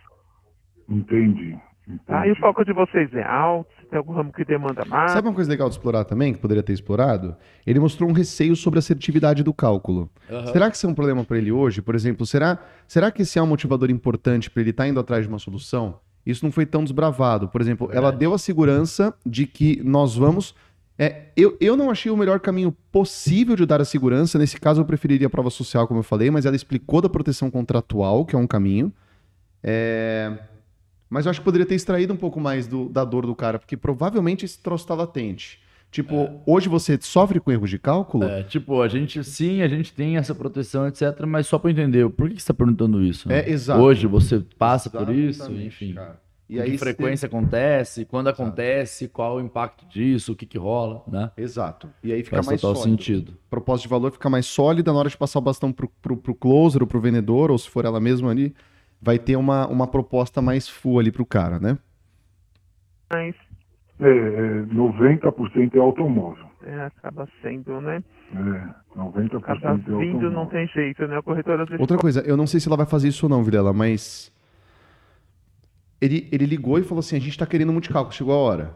Entendi. 0.89 1.57
Tá? 2.05 2.25
E 2.25 2.31
o 2.31 2.35
foco 2.37 2.63
de 2.63 2.71
vocês 2.71 3.13
é 3.13 3.23
alto, 3.23 3.69
se 3.79 3.85
tem 3.87 3.97
algum 3.97 4.13
ramo 4.13 4.31
que 4.31 4.45
demanda 4.45 4.85
mais. 4.85 5.11
Sabe 5.11 5.27
uma 5.27 5.33
coisa 5.33 5.49
legal 5.49 5.67
de 5.67 5.75
explorar 5.75 6.05
também, 6.05 6.33
que 6.33 6.39
poderia 6.39 6.63
ter 6.63 6.71
explorado? 6.71 7.35
Ele 7.67 7.79
mostrou 7.79 8.09
um 8.09 8.13
receio 8.13 8.55
sobre 8.55 8.77
a 8.77 8.79
assertividade 8.79 9.43
do 9.43 9.53
cálculo. 9.53 10.09
Aham. 10.31 10.47
Será 10.47 10.71
que 10.71 10.77
isso 10.77 10.87
é 10.87 10.89
um 10.89 10.93
problema 10.93 11.25
para 11.25 11.37
ele 11.37 11.51
hoje? 11.51 11.81
Por 11.81 11.93
exemplo, 11.93 12.25
será, 12.25 12.57
será 12.87 13.11
que 13.11 13.23
esse 13.23 13.37
é 13.37 13.43
um 13.43 13.47
motivador 13.47 13.89
importante 13.89 14.49
para 14.49 14.61
ele 14.61 14.69
estar 14.69 14.87
indo 14.87 14.99
atrás 14.99 15.23
de 15.23 15.29
uma 15.29 15.39
solução? 15.39 15.99
Isso 16.25 16.45
não 16.45 16.53
foi 16.53 16.65
tão 16.65 16.83
desbravado. 16.83 17.49
Por 17.49 17.59
exemplo, 17.59 17.87
ela 17.87 18.03
Verdade. 18.03 18.17
deu 18.17 18.33
a 18.33 18.37
segurança 18.37 19.13
de 19.25 19.45
que 19.45 19.81
nós 19.83 20.15
vamos. 20.15 20.55
é, 20.97 21.25
eu, 21.35 21.57
eu 21.59 21.75
não 21.75 21.89
achei 21.89 22.09
o 22.09 22.15
melhor 22.15 22.39
caminho 22.39 22.71
possível 22.93 23.57
de 23.57 23.65
dar 23.65 23.81
a 23.81 23.85
segurança. 23.85 24.39
Nesse 24.39 24.57
caso, 24.57 24.79
eu 24.79 24.85
preferiria 24.85 25.27
a 25.27 25.29
prova 25.29 25.49
social, 25.49 25.85
como 25.85 25.99
eu 25.99 26.03
falei, 26.03 26.31
mas 26.31 26.45
ela 26.45 26.55
explicou 26.55 27.01
da 27.01 27.09
proteção 27.09 27.51
contratual, 27.51 28.25
que 28.25 28.37
é 28.37 28.39
um 28.39 28.47
caminho. 28.47 28.89
É, 29.61 30.31
Mas 31.13 31.25
eu 31.25 31.29
acho 31.29 31.39
que 31.41 31.45
poderia 31.45 31.65
ter 31.67 31.75
extraído 31.75 32.11
um 32.11 32.17
pouco 32.17 32.39
mais 32.39 32.65
do- 32.65 32.89
da 32.89 33.05
dor 33.05 33.25
do 33.27 33.35
cara, 33.35 33.59
porque 33.59 33.77
provavelmente 33.77 34.45
esse 34.45 34.57
troço 34.57 34.83
está 34.83 34.95
latente. 34.95 35.59
Tipo, 35.91 36.41
hoje 36.47 36.67
você 36.67 36.97
sofre 36.99 37.39
com 37.39 37.51
erros 37.51 37.69
de 37.69 37.77
cálculo? 37.77 38.23
É, 38.23 38.41
tipo, 38.41 38.81
a 38.81 38.87
gente 38.87 39.23
sim, 39.23 39.61
a 39.61 39.67
gente 39.67 39.93
tem 39.93 40.17
essa 40.17 40.33
proteção, 40.33 40.87
etc. 40.87 41.23
Mas 41.27 41.45
só 41.45 41.59
pra 41.59 41.69
entender, 41.69 42.09
por 42.09 42.27
que 42.29 42.35
que 42.35 42.41
você 42.41 42.47
tá 42.47 42.53
perguntando 42.55 43.03
isso? 43.03 43.29
né? 43.29 43.41
É, 43.41 43.49
exato. 43.51 43.79
Hoje 43.79 44.07
você 44.07 44.39
passa 44.57 44.89
por 44.89 45.07
isso, 45.13 45.41
Exatamente, 45.43 45.67
enfim. 45.67 45.93
cara. 45.93 46.19
E 46.49 46.59
aí 46.59 46.71
que 46.71 46.77
frequência 46.79 47.27
acontece, 47.27 48.05
quando 48.05 48.27
acontece, 48.27 49.07
qual 49.07 49.37
o 49.37 49.41
impacto 49.41 49.85
disso, 49.87 50.33
o 50.33 50.35
que 50.35 50.45
que 50.47 50.57
rola, 50.57 51.03
né? 51.07 51.29
Exato. 51.37 51.87
E 52.03 52.11
aí 52.11 52.23
fica 52.23 52.37
Faz 52.37 52.47
mais 52.47 52.61
total 52.61 52.75
sólido. 52.75 52.97
sentido. 52.97 53.33
Proposta 53.49 53.83
de 53.83 53.87
valor 53.87 54.11
fica 54.11 54.29
mais 54.31 54.47
sólida 54.47 54.91
na 54.91 54.97
hora 54.97 55.09
de 55.09 55.17
passar 55.17 55.37
o 55.37 55.41
bastão 55.43 55.71
pro, 55.71 55.87
pro, 56.01 56.17
pro 56.17 56.33
closer 56.35 56.81
ou 56.81 56.87
pro 56.87 56.99
vendedor, 56.99 57.51
ou 57.51 57.57
se 57.57 57.69
for 57.69 57.85
ela 57.85 57.99
mesma 57.99 58.31
ali, 58.31 58.53
vai 59.03 59.19
ter 59.19 59.35
uma, 59.35 59.67
uma 59.67 59.87
proposta 59.87 60.41
mais 60.41 60.67
full 60.69 60.99
ali 60.99 61.11
pro 61.11 61.25
cara, 61.25 61.59
né? 61.59 61.77
Mas 63.11 63.35
É, 63.99 64.07
é, 64.09 64.65
90% 64.73 65.75
é 65.75 65.79
automóvel. 65.79 66.45
é, 66.65 66.85
acaba 66.85 67.27
sendo, 67.41 67.79
né? 67.81 68.03
É, 68.33 68.97
90% 68.97 69.37
Acaba 69.37 69.67
é 69.67 69.69
automóvel. 69.71 69.99
vindo, 69.99 70.31
não 70.31 70.45
tem 70.47 70.67
jeito, 70.67 71.05
né? 71.07 71.17
A 71.17 71.21
corretora 71.21 71.65
Outra 71.77 71.97
coisa, 71.97 72.21
eu 72.21 72.37
não 72.37 72.47
sei 72.47 72.59
se 72.59 72.67
ela 72.67 72.77
vai 72.77 72.85
fazer 72.85 73.09
isso 73.09 73.25
ou 73.25 73.29
não, 73.29 73.43
Vilela, 73.43 73.73
mas. 73.73 74.31
Ele, 76.01 76.27
ele 76.31 76.45
ligou 76.45 76.79
e 76.79 76.83
falou 76.83 76.99
assim: 76.99 77.15
a 77.15 77.19
gente 77.19 77.37
tá 77.37 77.45
querendo 77.45 77.71
multicálculo, 77.73 78.13
chegou 78.15 78.33
a 78.33 78.37
hora. 78.37 78.75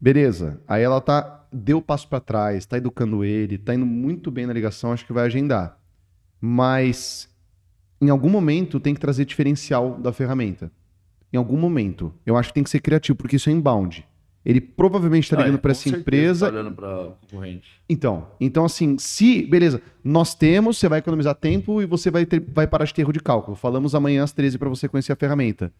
Beleza. 0.00 0.60
Aí 0.68 0.82
ela 0.82 1.00
tá. 1.00 1.34
Deu 1.50 1.80
passo 1.80 2.06
pra 2.08 2.20
trás, 2.20 2.66
tá 2.66 2.76
educando 2.76 3.24
ele, 3.24 3.56
tá 3.56 3.74
indo 3.74 3.86
muito 3.86 4.30
bem 4.30 4.46
na 4.46 4.52
ligação, 4.52 4.92
acho 4.92 5.06
que 5.06 5.14
vai 5.14 5.24
agendar. 5.24 5.78
Mas 6.40 7.26
em 8.00 8.10
algum 8.10 8.28
momento 8.28 8.78
tem 8.80 8.94
que 8.94 9.00
trazer 9.00 9.24
diferencial 9.24 9.98
da 9.98 10.12
ferramenta. 10.12 10.70
Em 11.32 11.36
algum 11.36 11.56
momento. 11.58 12.12
Eu 12.24 12.36
acho 12.36 12.48
que 12.50 12.54
tem 12.54 12.62
que 12.64 12.70
ser 12.70 12.80
criativo, 12.80 13.16
porque 13.16 13.36
isso 13.36 13.50
é 13.50 13.52
inbound. 13.52 14.06
Ele 14.44 14.60
provavelmente 14.60 15.24
está 15.24 15.36
Ah, 15.36 15.40
ligando 15.40 15.56
é, 15.56 15.60
para 15.60 15.72
essa 15.72 15.88
empresa 15.90 16.46
Tá 16.46 16.52
olhando 16.52 16.72
pra 16.74 17.12
concorrente. 17.20 17.68
então, 17.88 18.28
então 18.40 18.64
assim, 18.64 18.96
se, 18.96 19.42
beleza, 19.44 19.82
nós 20.02 20.34
temos, 20.34 20.78
você 20.78 20.88
vai 20.88 21.00
economizar 21.00 21.34
tempo 21.34 21.82
e 21.82 21.86
você 21.86 22.10
vai, 22.10 22.24
ter, 22.24 22.40
vai 22.40 22.66
parar 22.66 22.86
de 22.86 22.94
ter 22.94 23.02
erro 23.02 23.12
de 23.12 23.20
cálculo. 23.20 23.56
Falamos 23.56 23.94
amanhã 23.94 24.22
às 24.24 24.32
13 24.32 24.56
para 24.56 24.68
você 24.70 24.88
conhecer 24.88 25.12
a 25.12 25.16
ferramenta. 25.16 25.70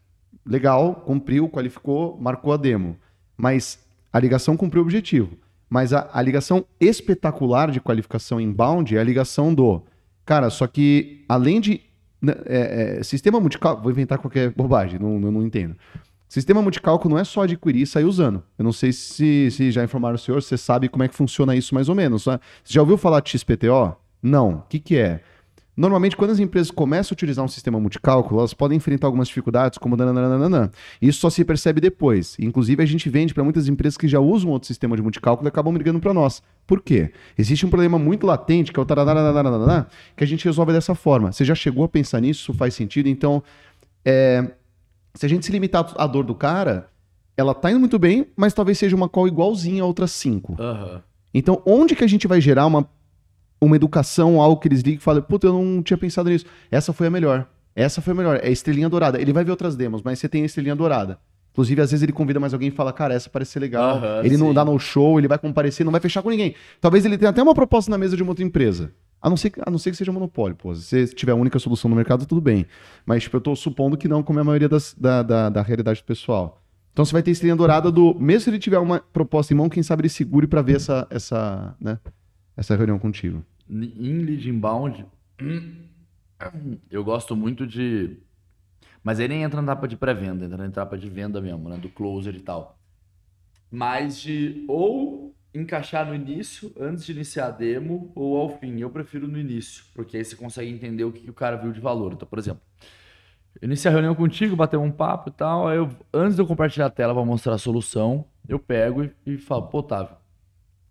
Legal, 0.45 0.97
cumpriu, 0.97 1.49
qualificou, 1.49 2.19
marcou 2.21 2.53
a 2.53 2.57
demo. 2.59 2.97
Mas 3.37 3.79
a 4.13 4.19
ligação 4.19 4.57
cumpriu 4.57 4.83
o 4.83 4.85
objetivo. 4.85 5.39
Mas 5.71 5.93
a, 5.95 6.11
a 6.13 6.21
ligação 6.21 6.65
espetacular 6.81 7.71
de 7.71 7.81
qualificação 7.81 8.41
inbound 8.41 8.95
é 8.97 9.01
a 9.01 9.05
ligação 9.05 9.55
do. 9.55 9.83
Cara, 10.27 10.51
só 10.51 10.67
que 10.67 11.25
além 11.29 11.61
de. 11.61 11.81
Né, 12.21 12.35
é, 12.47 12.99
é, 12.99 13.03
sistema 13.03 13.41
multicálculo. 13.41 13.83
Vou 13.85 13.93
inventar 13.93 14.19
qualquer 14.19 14.51
bobagem, 14.51 14.99
não, 14.99 15.15
eu 15.15 15.33
não 15.33 15.43
entendo. 15.43 15.77
Sistema 16.29 16.61
multicálculo 16.61 17.15
não 17.15 17.21
é 17.21 17.25
só 17.25 17.43
adquirir 17.43 17.83
e 17.83 17.87
sair 17.87 18.05
usando. 18.05 18.43
Eu 18.59 18.65
não 18.65 18.73
sei 18.73 18.93
se, 18.93 19.51
se 19.51 19.71
já 19.71 19.83
informaram 19.83 20.17
o 20.17 20.19
senhor, 20.19 20.43
você 20.43 20.59
sabe 20.59 20.89
como 20.89 21.03
é 21.03 21.09
que 21.09 21.15
funciona 21.15 21.57
isso 21.57 21.75
mais 21.75 21.89
ou 21.89 21.95
menos. 21.95 22.27
né? 22.27 22.39
Você 22.63 22.75
já 22.75 22.83
ouviu 22.83 22.99
falar 22.99 23.21
de 23.21 23.31
XPTO? 23.31 23.97
Não. 24.23 24.57
O 24.57 24.63
que, 24.69 24.79
que 24.79 24.97
é? 24.99 25.23
Normalmente, 25.79 26.17
quando 26.17 26.33
as 26.33 26.41
empresas 26.41 26.73
começam 26.73 27.15
a 27.15 27.15
utilizar 27.15 27.45
um 27.45 27.49
sistema 27.49 27.79
multicálculo, 27.79 28.41
elas 28.41 28.53
podem 28.53 28.77
enfrentar 28.77 29.07
algumas 29.07 29.29
dificuldades, 29.29 29.79
como 29.79 29.97
nananana. 29.97 30.73
Isso 31.01 31.21
só 31.21 31.31
se 31.31 31.45
percebe 31.45 31.81
depois. 31.81 32.37
Inclusive, 32.41 32.83
a 32.83 32.87
gente 32.87 33.09
vende 33.09 33.33
para 33.33 33.45
muitas 33.45 33.69
empresas 33.69 33.97
que 33.97 34.09
já 34.09 34.19
usam 34.19 34.51
outro 34.51 34.67
sistema 34.67 34.97
de 34.97 35.03
multicálculo 35.03 35.47
e 35.47 35.51
acabam 35.51 35.73
ligando 35.77 36.01
para 36.01 36.13
nós. 36.13 36.43
Por 36.67 36.83
quê? 36.83 37.13
Existe 37.39 37.65
um 37.65 37.71
problema 37.71 37.97
muito 37.97 38.27
latente, 38.27 38.73
que 38.73 38.81
é 38.81 38.83
o 38.83 38.85
taranana, 38.85 39.87
que 40.17 40.25
a 40.25 40.27
gente 40.27 40.45
resolve 40.45 40.73
dessa 40.73 40.97
forma. 40.97 41.31
Você 41.31 41.45
já 41.45 41.55
chegou 41.55 41.85
a 41.85 41.89
pensar 41.89 42.21
nisso? 42.21 42.41
Isso 42.41 42.55
faz 42.55 42.75
sentido? 42.75 43.09
Então, 43.09 43.41
é, 44.05 44.51
se 45.15 45.27
a 45.27 45.29
gente 45.29 45.47
se 45.47 45.53
limitar 45.53 45.95
à 45.97 46.09
dor 46.09 46.25
do 46.25 46.35
cara, 46.35 46.89
ela 47.37 47.55
tá 47.55 47.71
indo 47.71 47.79
muito 47.79 48.01
bem, 48.01 48.27
mas 48.37 48.53
talvez 48.53 48.79
seja 48.79 48.97
uma 48.97 49.09
call 49.09 49.29
igualzinha 49.29 49.85
a 49.85 49.87
outras 49.87 50.11
cinco. 50.11 50.57
Aham. 50.59 51.03
Então, 51.33 51.63
onde 51.65 51.95
que 51.95 52.03
a 52.03 52.09
gente 52.09 52.27
vai 52.27 52.41
gerar 52.41 52.67
uma 52.67 52.89
uma 53.61 53.77
educação, 53.77 54.41
algo 54.41 54.61
que 54.61 54.69
eles 54.69 54.81
ligam 54.83 54.99
e 55.01 55.03
falam, 55.03 55.23
puta, 55.23 55.47
eu 55.47 55.53
não 55.53 55.83
tinha 55.83 55.97
pensado 55.99 56.29
nisso. 56.31 56.47
Essa 56.71 56.93
foi 56.93 57.07
a 57.07 57.11
melhor. 57.11 57.47
Essa 57.75 58.01
foi 58.01 58.13
a 58.13 58.17
melhor. 58.17 58.37
É 58.43 58.49
a 58.49 58.51
estrelinha 58.51 58.89
dourada. 58.89 59.21
Ele 59.21 59.33
vai 59.33 59.45
ver 59.45 59.51
outras 59.51 59.77
demos, 59.77 60.03
mas 60.03 60.19
você 60.19 60.29
tem 60.29 60.43
a 60.43 60.47
estrelinha 60.47 60.75
dourada. 60.77 61.19
Inclusive, 61.53 61.81
às 61.81 61.91
vezes 61.91 62.03
ele 62.05 62.13
convida 62.13 62.39
mais 62.39 62.53
alguém 62.53 62.69
e 62.69 62.73
fala, 62.73 62.93
cara, 62.93 63.15
essa 63.15 63.29
parece 63.29 63.53
ser 63.53 63.59
legal. 63.61 63.97
Aham, 63.97 64.21
ele 64.25 64.37
não 64.37 64.49
sim. 64.49 64.55
dá 64.55 64.65
no 64.65 64.79
show, 64.79 65.19
ele 65.19 65.27
vai 65.27 65.39
comparecer, 65.39 65.85
não 65.85 65.91
vai 65.91 66.01
fechar 66.01 66.23
com 66.23 66.31
ninguém. 66.31 66.55
Talvez 66.81 67.05
ele 67.05 67.19
tenha 67.19 67.31
até 67.31 67.43
uma 67.43 67.55
proposta 67.55 67.91
na 67.91 67.99
mesa 67.99 68.17
de 68.17 68.23
uma 68.23 68.31
outra 68.31 68.45
empresa. 68.45 68.93
A 69.21 69.29
não 69.29 69.37
ser, 69.37 69.51
que- 69.51 69.61
a 69.67 69.69
não 69.69 69.79
ser 69.79 69.91
que 69.91 69.97
seja 69.97 70.13
monopólio, 70.13 70.55
pô. 70.55 70.73
Se 70.77 70.83
você 71.07 71.15
tiver 71.15 71.33
a 71.33 71.35
única 71.35 71.59
solução 71.59 71.89
no 71.89 71.97
mercado, 71.97 72.25
tudo 72.27 72.41
bem. 72.41 72.65
Mas, 73.05 73.25
tipo, 73.25 73.37
eu 73.37 73.41
tô 73.41 73.57
supondo 73.57 73.97
que 73.97 74.07
não, 74.07 74.23
como 74.23 74.39
é 74.39 74.43
a 74.43 74.45
maioria 74.45 74.69
das- 74.69 74.95
da, 74.97 75.23
da, 75.25 75.49
da 75.49 75.63
realidade 75.63 76.01
do 76.01 76.05
pessoal. 76.05 76.63
Então 76.93 77.05
você 77.05 77.13
vai 77.13 77.23
ter 77.25 77.33
estrelinha 77.33 77.57
dourada 77.57 77.91
do. 77.91 78.15
Mesmo 78.21 78.43
se 78.43 78.51
ele 78.51 78.59
tiver 78.61 78.79
uma 78.79 79.01
proposta 79.13 79.53
em 79.53 79.57
mão, 79.57 79.69
quem 79.69 79.83
sabe 79.83 80.03
ele 80.03 80.09
segure 80.09 80.47
pra 80.47 80.63
ver 80.63 80.77
essa, 80.77 81.07
essa, 81.11 81.75
né, 81.81 81.99
essa 82.59 82.75
reunião 82.75 82.99
contigo. 82.99 83.45
Em 83.71 84.25
lead 84.25 84.49
inbound, 84.51 85.07
eu 86.91 87.05
gosto 87.05 87.37
muito 87.37 87.65
de. 87.65 88.17
Mas 89.03 89.21
aí 89.21 89.29
nem 89.29 89.45
entra 89.45 89.63
na 89.63 89.73
etapa 89.73 89.87
de 89.87 89.97
pré-venda, 89.97 90.45
entra 90.45 90.59
na 90.59 90.67
etapa 90.67 90.99
de 90.99 91.09
venda 91.09 91.41
mesmo, 91.41 91.69
né? 91.69 91.77
Do 91.77 91.89
closer 91.89 92.35
e 92.35 92.41
tal. 92.41 92.77
Mas 93.71 94.21
de 94.21 94.65
ou 94.67 95.33
encaixar 95.55 96.07
no 96.07 96.15
início, 96.15 96.73
antes 96.79 97.07
de 97.07 97.13
iniciar 97.13 97.47
a 97.47 97.51
demo, 97.51 98.11
ou 98.15 98.37
ao 98.37 98.59
fim. 98.59 98.81
Eu 98.81 98.91
prefiro 98.91 99.29
no 99.29 99.39
início, 99.39 99.85
porque 99.95 100.17
aí 100.17 100.25
você 100.25 100.35
consegue 100.35 100.71
entender 100.71 101.05
o 101.05 101.13
que, 101.13 101.31
o 101.31 101.35
cara 101.35 101.57
viu 101.57 101.71
de 101.73 101.81
valor. 101.81 102.13
Então, 102.13 102.27
por 102.27 102.41
exemplo, 102.41 102.63
eu 103.61 103.67
iniciei 103.67 103.91
a 103.91 103.93
reunião 103.93 104.17
contigo, 104.17 104.57
bateu 104.57 104.83
um 104.83 104.91
papo 104.91 105.29
e 105.29 105.33
tal. 105.33 105.69
Aí 105.69 105.77
eu, 105.77 105.89
antes 106.13 106.35
de 106.35 106.43
eu 106.43 106.47
compartilhar 106.47 106.87
a 106.87 106.91
tela 106.91 107.15
para 107.15 107.25
mostrar 107.25 107.55
a 107.55 107.59
solução, 107.59 108.25
eu 108.49 108.59
pego 108.59 109.05
e, 109.05 109.13
e 109.25 109.39
falo, 109.39 109.69
pô, 109.69 109.79
Otávio, 109.79 110.17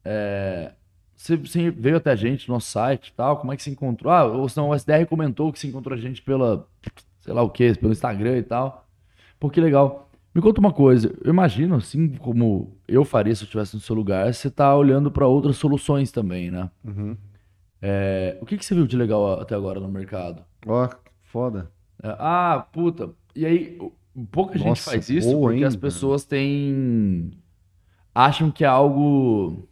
é, 0.04 0.72
você, 1.18 1.36
você 1.36 1.72
veio 1.72 1.98
até 1.98 2.12
a 2.12 2.16
gente 2.16 2.48
no 2.48 2.54
nosso 2.54 2.70
site 2.70 3.08
e 3.10 3.14
tal, 3.14 3.38
como 3.38 3.52
é 3.52 3.58
que 3.58 3.64
você 3.64 3.72
encontrou? 3.72 4.14
Ah, 4.14 4.24
ou 4.26 4.48
senão 4.48 4.70
o 4.70 4.76
SDR 4.76 5.06
comentou 5.10 5.52
que 5.52 5.60
você 5.60 5.68
encontrou 5.68 5.98
a 5.98 6.00
gente 6.00 6.22
pela, 6.22 6.68
sei 7.20 7.34
lá 7.34 7.42
o 7.42 7.50
que, 7.50 7.74
pelo 7.74 7.92
Instagram 7.92 8.38
e 8.38 8.44
tal. 8.44 8.88
Pô, 9.40 9.50
que 9.50 9.60
legal. 9.60 10.10
Me 10.34 10.42
conta 10.42 10.60
uma 10.60 10.72
coisa, 10.72 11.12
eu 11.24 11.32
imagino, 11.32 11.76
assim 11.76 12.10
como 12.10 12.78
eu 12.88 13.04
faria 13.04 13.34
se 13.34 13.42
eu 13.42 13.46
estivesse 13.46 13.74
no 13.76 13.82
seu 13.82 13.96
lugar, 13.96 14.32
você 14.32 14.52
tá 14.52 14.76
olhando 14.76 15.10
para 15.10 15.26
outras 15.28 15.58
soluções 15.58 16.12
também, 16.12 16.52
né? 16.52 16.70
É, 17.82 18.38
o 18.40 18.46
que, 18.46 18.56
que 18.56 18.64
você 18.64 18.76
viu 18.76 18.86
de 18.86 18.96
legal 18.96 19.40
até 19.40 19.56
agora 19.56 19.80
no 19.80 19.88
mercado? 19.88 20.44
Ó, 20.68 20.88
que 20.88 20.96
foda. 21.24 21.72
É, 22.04 22.16
Ah, 22.20 22.68
puta. 22.72 23.10
E 23.36 23.46
aí, 23.46 23.80
pouca 24.32 24.58
gente 24.58 24.68
Nossa, 24.68 24.92
faz 24.92 25.10
isso 25.10 25.32
boa, 25.32 25.42
porque 25.50 25.58
hein, 25.58 25.64
as 25.64 25.76
pessoas 25.76 26.24
têm. 26.24 27.32
acham 28.14 28.52
que 28.52 28.64
é 28.64 28.68
algo. 28.68 29.68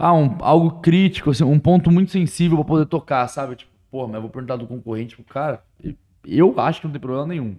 Ah, 0.00 0.14
um, 0.14 0.36
algo 0.40 0.80
crítico, 0.80 1.30
assim, 1.30 1.44
um 1.44 1.58
ponto 1.58 1.90
muito 1.90 2.10
sensível 2.10 2.56
pra 2.56 2.66
poder 2.66 2.86
tocar, 2.86 3.28
sabe? 3.28 3.54
Tipo, 3.56 3.70
pô, 3.90 4.06
mas 4.06 4.16
eu 4.16 4.22
vou 4.22 4.30
perguntar 4.30 4.56
do 4.56 4.66
concorrente 4.66 5.14
pro 5.14 5.24
cara. 5.24 5.62
Eu 6.24 6.58
acho 6.58 6.80
que 6.80 6.86
não 6.86 6.92
tem 6.92 7.00
problema 7.00 7.26
nenhum. 7.26 7.56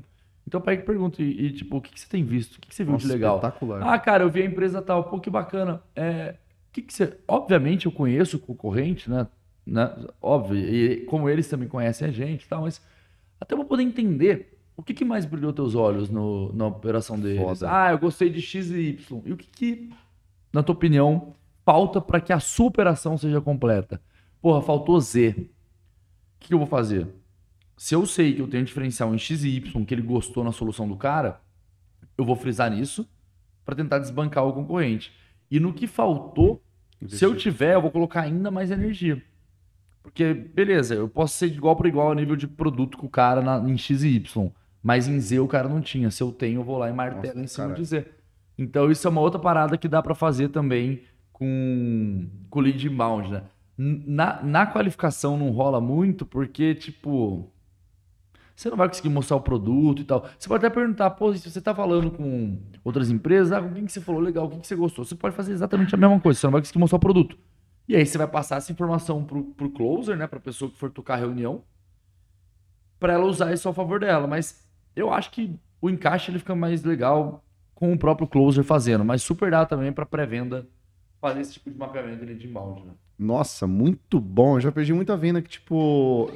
Então 0.48 0.60
pega 0.60 0.82
e 0.82 0.86
pergunta, 0.86 1.22
e, 1.22 1.46
e, 1.46 1.52
tipo, 1.54 1.78
o 1.78 1.82
que, 1.82 1.92
que 1.94 2.00
você 2.00 2.10
tem 2.10 2.24
visto? 2.24 2.56
O 2.56 2.60
que, 2.60 2.70
que 2.70 2.76
você 2.76 2.84
viu 2.84 2.94
Nossa, 2.94 3.06
de 3.06 3.14
legal? 3.14 3.36
espetacular. 3.36 3.84
Ah, 3.84 4.00
cara, 4.00 4.24
eu 4.24 4.30
vi 4.30 4.42
a 4.42 4.46
empresa 4.46 4.82
tal, 4.82 5.04
pô, 5.04 5.20
que 5.20 5.30
bacana. 5.30 5.82
É, 5.96 6.36
o 6.70 6.74
que, 6.74 6.82
que 6.82 6.94
você. 6.94 7.16
Obviamente 7.28 7.86
eu 7.86 7.92
conheço 7.92 8.38
o 8.38 8.40
concorrente, 8.40 9.10
né? 9.10 9.28
né? 9.66 9.96
Óbvio, 10.22 10.58
e 10.58 11.06
como 11.06 11.30
eles 11.30 11.48
também 11.48 11.68
conhecem 11.68 12.08
a 12.08 12.12
gente 12.12 12.44
e 12.44 12.48
tal, 12.48 12.64
mas 12.64 12.82
até 13.40 13.56
pra 13.56 13.64
poder 13.64 13.84
entender 13.84 14.58
o 14.76 14.82
que, 14.82 14.94
que 14.94 15.06
mais 15.06 15.26
brilhou 15.26 15.54
teus 15.54 15.76
olhos 15.76 16.10
no, 16.10 16.52
na 16.54 16.68
operação 16.68 17.20
deles. 17.20 17.40
Foda. 17.40 17.68
Ah, 17.72 17.92
eu 17.92 18.00
gostei 18.00 18.30
de 18.30 18.42
X 18.42 18.72
e 18.72 18.80
Y. 18.90 19.22
E 19.26 19.32
o 19.32 19.38
que, 19.38 19.48
que 19.48 19.90
na 20.52 20.64
tua 20.64 20.74
opinião, 20.74 21.34
falta 21.66 22.02
para 22.02 22.20
que 22.22 22.34
a 22.34 22.40
sua 22.40 22.68
operação 22.68 23.18
seja 23.18 23.42
completa? 23.42 24.02
Porra, 24.42 24.62
faltou 24.62 25.00
Z. 25.00 25.30
O 25.30 25.36
que, 26.40 26.48
que 26.48 26.54
eu 26.54 26.58
vou 26.58 26.68
fazer? 26.68 27.08
Se 27.78 27.96
eu 27.96 28.06
sei 28.06 28.34
que 28.34 28.42
eu 28.42 28.48
tenho 28.48 28.62
um 28.64 28.66
diferencial 28.66 29.14
em 29.14 29.18
X 29.18 29.44
e 29.44 29.50
Y, 29.58 29.86
que 29.86 29.94
ele 29.94 30.02
gostou 30.02 30.44
na 30.44 30.52
solução 30.52 30.88
do 30.88 30.96
cara, 30.96 31.42
eu 32.18 32.26
vou 32.26 32.36
frisar 32.36 32.70
nisso 32.72 33.08
para 33.66 33.76
tentar 33.76 34.00
desbancar 34.00 34.46
o 34.46 34.54
concorrente. 34.54 35.12
E 35.50 35.60
no 35.60 35.74
que 35.74 35.88
faltou, 35.88 36.62
se 37.08 37.24
eu 37.26 37.36
tiver, 37.36 37.76
eu 37.76 37.82
vou 37.82 37.92
colocar 37.92 38.22
ainda 38.22 38.50
mais 38.52 38.72
energia. 38.72 39.22
Porque, 40.04 40.34
beleza, 40.34 40.96
eu 40.96 41.08
posso 41.08 41.38
ser 41.38 41.50
de 41.50 41.58
igual 41.58 41.76
para 41.76 41.88
igual 41.88 42.12
a 42.12 42.16
nível 42.16 42.36
de 42.36 42.48
produto 42.48 42.98
com 42.98 43.06
o 43.06 43.10
cara 43.10 43.42
na- 43.42 43.58
em 43.70 43.78
X 43.78 44.04
e 44.04 44.10
Y. 44.16 44.52
Mas 44.82 45.08
em 45.08 45.20
Z 45.20 45.40
o 45.40 45.48
cara 45.48 45.70
não 45.70 45.80
tinha. 45.80 46.10
Se 46.10 46.24
eu 46.24 46.32
tenho, 46.32 46.62
eu 46.62 46.64
vou 46.64 46.78
lá 46.78 46.90
e 46.90 46.94
martelo 46.94 47.36
Nossa, 47.36 47.40
em 47.40 47.48
cima 47.48 47.68
caralho. 47.68 47.84
de 47.84 47.88
Z. 47.88 48.06
Então 48.58 48.90
isso 48.92 49.08
é 49.08 49.10
uma 49.12 49.22
outra 49.22 49.40
parada 49.40 49.78
que 49.78 49.88
dá 49.88 50.02
para 50.02 50.16
fazer 50.16 50.50
também 50.50 51.04
com, 51.42 52.28
com 52.52 52.60
o 52.60 52.62
lead 52.62 52.88
inbound, 52.88 53.32
né? 53.32 53.44
Na, 53.76 54.44
na 54.44 54.68
qualificação 54.68 55.36
não 55.40 55.50
rola 55.50 55.82
muito 55.82 56.24
porque, 56.24 56.76
tipo, 56.76 57.52
você 58.56 58.70
não 58.70 58.78
vai 58.78 58.88
conseguir 58.88 59.10
mostrar 59.10 59.38
o 59.38 59.42
produto 59.42 60.04
e 60.04 60.06
tal. 60.06 60.24
Você 60.38 60.48
pode 60.48 60.64
até 60.64 60.72
perguntar, 60.72 61.10
pô, 61.10 61.34
se 61.34 61.50
você 61.50 61.60
tá 61.60 61.74
falando 61.74 62.12
com 62.12 62.60
outras 62.84 63.10
empresas, 63.10 63.52
ah, 63.52 63.60
com 63.60 63.74
quem 63.74 63.88
que 63.88 63.92
você 63.92 64.00
falou 64.00 64.22
legal, 64.22 64.46
o 64.46 64.50
que, 64.52 64.60
que 64.60 64.68
você 64.68 64.76
gostou? 64.76 65.04
Você 65.04 65.16
pode 65.16 65.36
fazer 65.36 65.52
exatamente 65.52 65.96
a 65.96 65.98
mesma 65.98 66.20
coisa, 66.20 66.40
você 66.40 66.46
não 66.46 66.52
vai 66.52 66.62
conseguir 66.62 66.78
mostrar 66.78 66.98
o 66.98 67.00
produto. 67.00 67.36
E 67.88 67.96
aí 67.96 68.06
você 68.06 68.20
vai 68.20 68.28
passar 68.28 68.58
essa 68.58 68.72
informação 68.72 69.24
pro, 69.26 69.44
pro 69.44 69.72
closer, 69.72 70.16
né, 70.16 70.28
pra 70.28 70.40
pessoa 70.40 70.70
que 70.70 70.78
for 70.78 70.92
tocar 70.92 71.16
a 71.16 71.18
reunião, 71.18 71.64
pra 73.00 73.14
ela 73.14 73.26
usar 73.26 73.52
isso 73.52 73.68
ao 73.68 73.74
favor 73.74 74.00
dela. 74.00 74.28
Mas 74.28 74.64
eu 74.96 75.12
acho 75.12 75.32
que 75.32 75.60
o 75.82 75.90
encaixe 75.90 76.30
ele 76.30 76.38
fica 76.38 76.54
mais 76.54 76.84
legal 76.84 77.44
com 77.74 77.92
o 77.92 77.98
próprio 77.98 78.28
closer 78.28 78.64
fazendo, 78.64 79.04
mas 79.04 79.24
super 79.24 79.50
dá 79.50 79.66
também 79.66 79.92
pra 79.92 80.06
pré-venda 80.06 80.68
fazer 81.22 81.42
esse 81.42 81.54
tipo 81.54 81.70
de 81.70 81.78
mapeamento 81.78 82.26
de 82.26 82.48
inbound, 82.48 82.84
né? 82.84 82.92
Nossa, 83.18 83.68
muito 83.68 84.20
bom. 84.20 84.58
Eu 84.58 84.62
já 84.62 84.72
perdi 84.72 84.94
muita 84.94 85.16
venda 85.16 85.42
que, 85.42 85.50
tipo. 85.50 86.30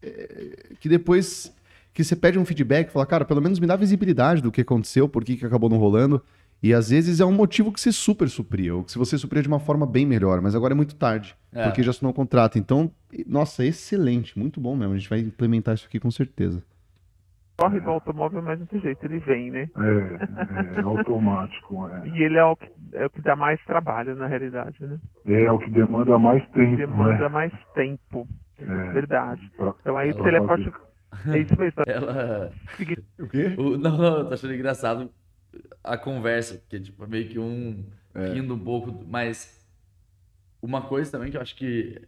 é, 0.00 0.68
Que 0.80 0.88
depois 0.88 1.52
que 1.92 2.04
você 2.04 2.14
pede 2.14 2.38
um 2.38 2.44
feedback, 2.44 2.90
fala, 2.90 3.04
cara, 3.04 3.24
pelo 3.24 3.42
menos 3.42 3.58
me 3.58 3.66
dá 3.66 3.74
visibilidade 3.74 4.40
do 4.40 4.52
que 4.52 4.60
aconteceu, 4.60 5.08
por 5.08 5.24
que, 5.24 5.36
que 5.36 5.44
acabou 5.44 5.68
não 5.68 5.78
rolando. 5.78 6.22
E 6.62 6.72
às 6.72 6.90
vezes 6.90 7.18
é 7.20 7.24
um 7.24 7.32
motivo 7.32 7.72
que 7.72 7.80
você 7.80 7.90
super 7.92 8.28
supria, 8.28 8.74
ou 8.74 8.82
que 8.84 8.90
se 8.92 8.98
você 8.98 9.16
supria 9.18 9.42
de 9.42 9.48
uma 9.48 9.58
forma 9.60 9.86
bem 9.86 10.04
melhor, 10.06 10.40
mas 10.40 10.54
agora 10.56 10.74
é 10.74 10.76
muito 10.76 10.94
tarde, 10.94 11.36
É. 11.52 11.64
porque 11.64 11.82
já 11.84 11.90
assinou 11.90 12.10
o 12.10 12.14
contrato. 12.14 12.58
Então, 12.58 12.90
nossa, 13.26 13.64
excelente, 13.64 14.36
muito 14.38 14.60
bom 14.60 14.76
mesmo. 14.76 14.94
A 14.94 14.98
gente 14.98 15.08
vai 15.08 15.20
implementar 15.20 15.74
isso 15.74 15.86
aqui 15.86 15.98
com 16.00 16.10
certeza. 16.10 16.62
Corre 17.58 17.80
do 17.80 17.90
automóvel, 17.90 18.40
mas 18.40 18.58
não 18.60 18.66
tem 18.66 18.80
jeito, 18.80 19.04
ele 19.04 19.18
vem, 19.18 19.50
né? 19.50 19.68
É, 19.76 20.78
é 20.78 20.82
automático. 20.82 21.88
É. 21.88 22.06
E 22.08 22.22
ele 22.22 22.36
é 22.38 22.44
o 22.44 22.54
que, 22.56 22.70
é 22.92 23.06
o 23.06 23.10
que 23.10 23.20
dá 23.20 23.34
mais 23.34 23.60
trabalho, 23.64 24.14
na 24.14 24.26
realidade, 24.28 24.76
né? 24.86 24.98
é 25.26 25.50
o 25.50 25.58
que 25.58 25.68
demanda 25.70 26.16
mais 26.18 26.42
tempo, 26.50 26.76
Demanda 26.76 27.18
né? 27.24 27.28
mais 27.28 27.52
tempo, 27.74 28.28
É, 28.60 28.64
verdade. 28.92 29.50
pra- 29.56 29.74
Então 29.80 29.96
aí 29.96 30.10
o 30.10 30.22
teleporte. 30.22 30.70
fazer. 30.70 31.36
É 31.36 31.38
isso 31.40 31.58
mesmo. 31.58 31.82
Ela. 31.86 32.52
O 33.18 33.28
quê? 33.28 33.54
O- 33.58 33.76
não, 33.76 33.96
não, 33.98 34.18
eu 34.18 34.28
tô 34.28 34.34
achando 34.34 34.54
engraçado 34.54 35.10
a 35.82 35.98
conversa, 35.98 36.58
porque 36.58 36.78
tipo, 36.80 37.02
é 37.02 37.06
meio 37.08 37.28
que 37.28 37.38
um 37.40 37.84
É. 38.14 38.28
rindo 38.34 38.54
um 38.54 38.58
pouco, 38.58 39.04
mas 39.06 39.66
uma 40.62 40.82
coisa 40.82 41.10
também 41.10 41.30
que 41.30 41.36
eu 41.36 41.40
acho 41.42 41.56
que 41.56 42.00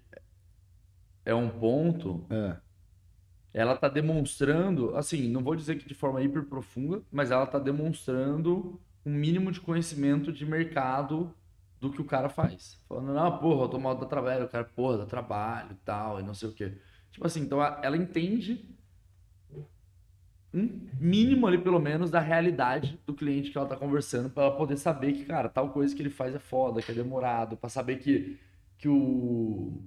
é 1.24 1.34
um 1.34 1.48
ponto, 1.48 2.24
É. 2.30 2.56
ela 3.52 3.76
tá 3.76 3.88
demonstrando, 3.88 4.96
assim, 4.96 5.28
não 5.28 5.42
vou 5.42 5.56
dizer 5.56 5.76
que 5.78 5.88
de 5.88 5.94
forma 5.94 6.22
hiper 6.22 6.44
profunda, 6.44 7.02
mas 7.10 7.30
ela 7.30 7.46
tá 7.46 7.58
demonstrando 7.58 8.80
um 9.04 9.12
mínimo 9.12 9.50
de 9.50 9.60
conhecimento 9.60 10.32
de 10.32 10.46
mercado 10.46 11.34
do 11.80 11.90
que 11.90 12.00
o 12.00 12.04
cara 12.04 12.28
faz. 12.28 12.78
Falando, 12.88 13.14
não, 13.14 13.38
porra, 13.38 13.62
automóvel 13.62 14.00
dá 14.00 14.06
trabalho, 14.06 14.44
o 14.44 14.48
cara, 14.48 14.64
porra, 14.64 14.98
dá 14.98 15.06
trabalho 15.06 15.72
e 15.72 15.84
tal, 15.84 16.20
e 16.20 16.22
não 16.22 16.34
sei 16.34 16.48
o 16.48 16.52
quê. 16.52 16.74
Tipo 17.10 17.26
assim, 17.26 17.40
então 17.40 17.60
ela 17.82 17.96
entende 17.96 18.68
um 20.52 20.88
mínimo 20.98 21.46
ali, 21.46 21.58
pelo 21.58 21.78
menos, 21.78 22.10
da 22.10 22.20
realidade 22.20 23.00
do 23.06 23.14
cliente 23.14 23.50
que 23.50 23.58
ela 23.58 23.68
tá 23.68 23.76
conversando, 23.76 24.28
para 24.28 24.44
ela 24.44 24.56
poder 24.56 24.76
saber 24.76 25.12
que, 25.12 25.24
cara, 25.24 25.48
tal 25.48 25.70
coisa 25.70 25.94
que 25.94 26.02
ele 26.02 26.10
faz 26.10 26.34
é 26.34 26.38
foda, 26.38 26.82
que 26.82 26.90
é 26.90 26.94
demorado, 26.94 27.56
para 27.56 27.68
saber 27.68 27.98
que, 27.98 28.38
que 28.76 28.88
o. 28.88 29.80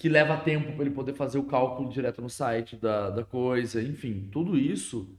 que 0.00 0.08
leva 0.08 0.34
tempo 0.38 0.72
para 0.72 0.80
ele 0.86 0.94
poder 0.94 1.12
fazer 1.12 1.38
o 1.38 1.44
cálculo 1.44 1.90
direto 1.90 2.22
no 2.22 2.30
site 2.30 2.74
da, 2.74 3.10
da 3.10 3.22
coisa, 3.22 3.82
enfim, 3.82 4.30
tudo 4.32 4.56
isso. 4.56 5.14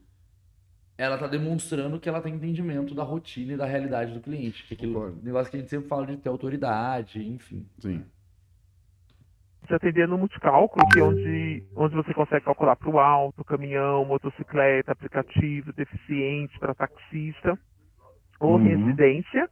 Ela 0.98 1.20
tá 1.20 1.28
demonstrando 1.28 2.00
que 2.00 2.10
ela 2.10 2.20
tem 2.20 2.34
entendimento 2.34 2.96
da 2.96 3.04
rotina 3.04 3.54
e 3.54 3.58
da 3.58 3.66
realidade 3.66 4.12
do 4.12 4.20
cliente. 4.20 4.66
Que 4.66 4.74
é 4.74 4.76
aquele 4.76 4.92
Concordo. 4.94 5.20
negócio 5.24 5.52
que 5.52 5.58
a 5.58 5.60
gente 5.60 5.70
sempre 5.70 5.88
fala 5.88 6.08
de 6.08 6.18
ter 6.18 6.30
autoridade, 6.30 7.24
enfim. 7.24 7.64
Sim. 7.78 8.04
Você 9.68 9.76
atender 9.76 10.08
no 10.08 10.18
multicálculo, 10.18 10.88
que 10.90 11.00
é 11.00 11.04
onde, 11.04 11.64
onde 11.76 11.96
você 11.96 12.12
consegue 12.16 12.44
calcular 12.46 12.76
para 12.76 12.90
o 12.90 13.00
auto, 13.00 13.46
caminhão, 13.46 14.04
motocicleta, 14.04 14.92
aplicativo, 14.94 15.72
deficiente, 15.74 16.58
para 16.58 16.74
taxista 16.74 17.58
ou 18.40 18.56
Uhum. 18.58 18.64
residência. 18.64 19.48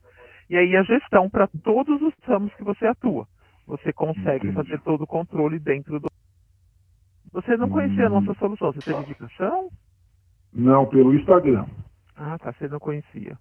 E 0.50 0.58
aí 0.58 0.76
a 0.76 0.82
gestão 0.82 1.30
para 1.30 1.48
todos 1.64 2.02
os 2.02 2.14
ramos 2.24 2.52
que 2.56 2.64
você 2.64 2.88
atua. 2.88 3.28
Você 3.70 3.94
consegue 3.94 4.48
Entendi. 4.48 4.54
fazer 4.54 4.82
todo 4.82 5.04
o 5.04 5.08
controle 5.08 5.60
dentro 5.60 6.00
do. 6.00 6.08
Você 7.32 7.56
não 7.56 7.70
conhecia 7.70 8.08
a 8.08 8.10
Hum. 8.12 8.22
nossa 8.22 8.38
solução, 8.40 8.74
você 8.74 8.82
teve 8.82 9.00
indicação? 9.02 9.70
Não, 10.52 10.88
pelo 10.88 11.14
Instagram. 11.14 11.66
Ah, 12.18 12.38
tá, 12.40 12.52
você 12.52 12.68
não 12.68 12.80
conhecia. 12.80 13.38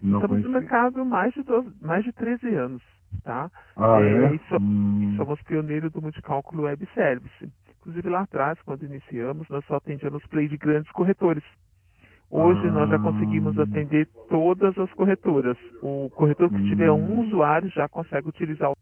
Não 0.00 0.20
Estamos 0.20 0.38
no 0.38 0.42
conhecia. 0.44 0.60
mercado 0.60 1.00
há 1.02 1.04
mais 1.04 1.34
de, 1.34 1.42
12, 1.42 1.70
mais 1.82 2.02
de 2.04 2.12
13 2.12 2.48
anos. 2.54 2.82
tá? 3.24 3.50
Ah, 3.74 4.00
É, 4.02 4.24
é? 4.26 4.34
isso- 4.34 4.56
Hum, 4.60 5.14
Somos 5.16 5.40
pioneiros 5.42 5.90
do 5.92 6.00
multicálculo 6.02 6.64
web 6.64 6.86
service. 6.94 7.50
Inclusive 7.80 8.08
lá 8.10 8.20
atrás, 8.22 8.60
quando 8.62 8.84
iniciamos, 8.84 9.48
nós 9.48 9.64
só 9.64 9.76
atendíamos 9.76 10.24
play 10.26 10.46
de 10.46 10.58
grandes 10.58 10.90
corretores. 10.92 11.42
Hoje 12.30 12.70
nós 12.70 12.88
já 12.90 12.96
Ah. 12.96 12.98
conseguimos 12.98 13.58
atender 13.58 14.06
todas 14.28 14.76
as 14.78 14.92
corretoras. 14.92 15.56
O 15.82 16.10
corretor 16.14 16.50
que 16.50 16.62
tiver 16.64 16.90
um 16.90 17.02
Hum. 17.18 17.26
usuário 17.26 17.70
já 17.70 17.88
consegue 17.88 18.28
utilizar 18.28 18.70
o 18.70 18.76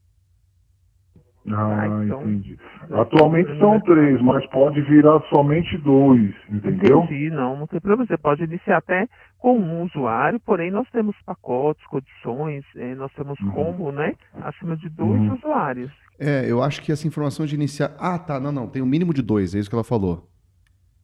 Ah, 1.52 1.87
então- 2.04 2.22
entendi. 2.22 2.59
Atualmente 2.90 3.56
são 3.59 3.80
três, 3.80 4.20
mas 4.22 4.46
pode 4.50 4.80
virar 4.82 5.20
somente 5.28 5.76
dois, 5.78 6.35
entendeu? 6.50 7.06
Sim, 7.09 7.30
não, 7.30 7.56
não 7.56 7.66
tem 7.66 7.80
problema. 7.80 8.06
Você 8.06 8.16
pode 8.16 8.44
iniciar 8.44 8.78
até 8.78 9.06
com 9.38 9.59
um 9.59 9.82
usuário, 9.85 10.40
porém 10.40 10.70
nós 10.70 10.88
temos 10.90 11.14
pacotes, 11.24 11.85
condições, 11.87 12.64
eh, 12.76 12.94
nós 12.94 13.12
temos 13.12 13.38
Uhum. 13.40 13.50
combo, 13.52 13.92
né? 13.92 14.14
Acima 14.42 14.76
de 14.76 14.88
dois 14.88 15.20
Uhum. 15.20 15.35
usuários. 15.35 15.92
É, 16.18 16.50
eu 16.50 16.62
acho 16.62 16.80
que 16.82 16.90
essa 16.90 17.06
informação 17.06 17.44
de 17.46 17.54
iniciar. 17.54 17.94
Ah, 17.98 18.18
tá, 18.18 18.40
não, 18.40 18.50
não. 18.50 18.66
Tem 18.68 18.80
um 18.82 18.87
mínimo 18.87 19.12
de 19.12 19.22
dois, 19.22 19.54
é 19.54 19.59
isso 19.59 19.68
que 19.68 19.76
ela 19.76 19.85
falou. 19.85 20.28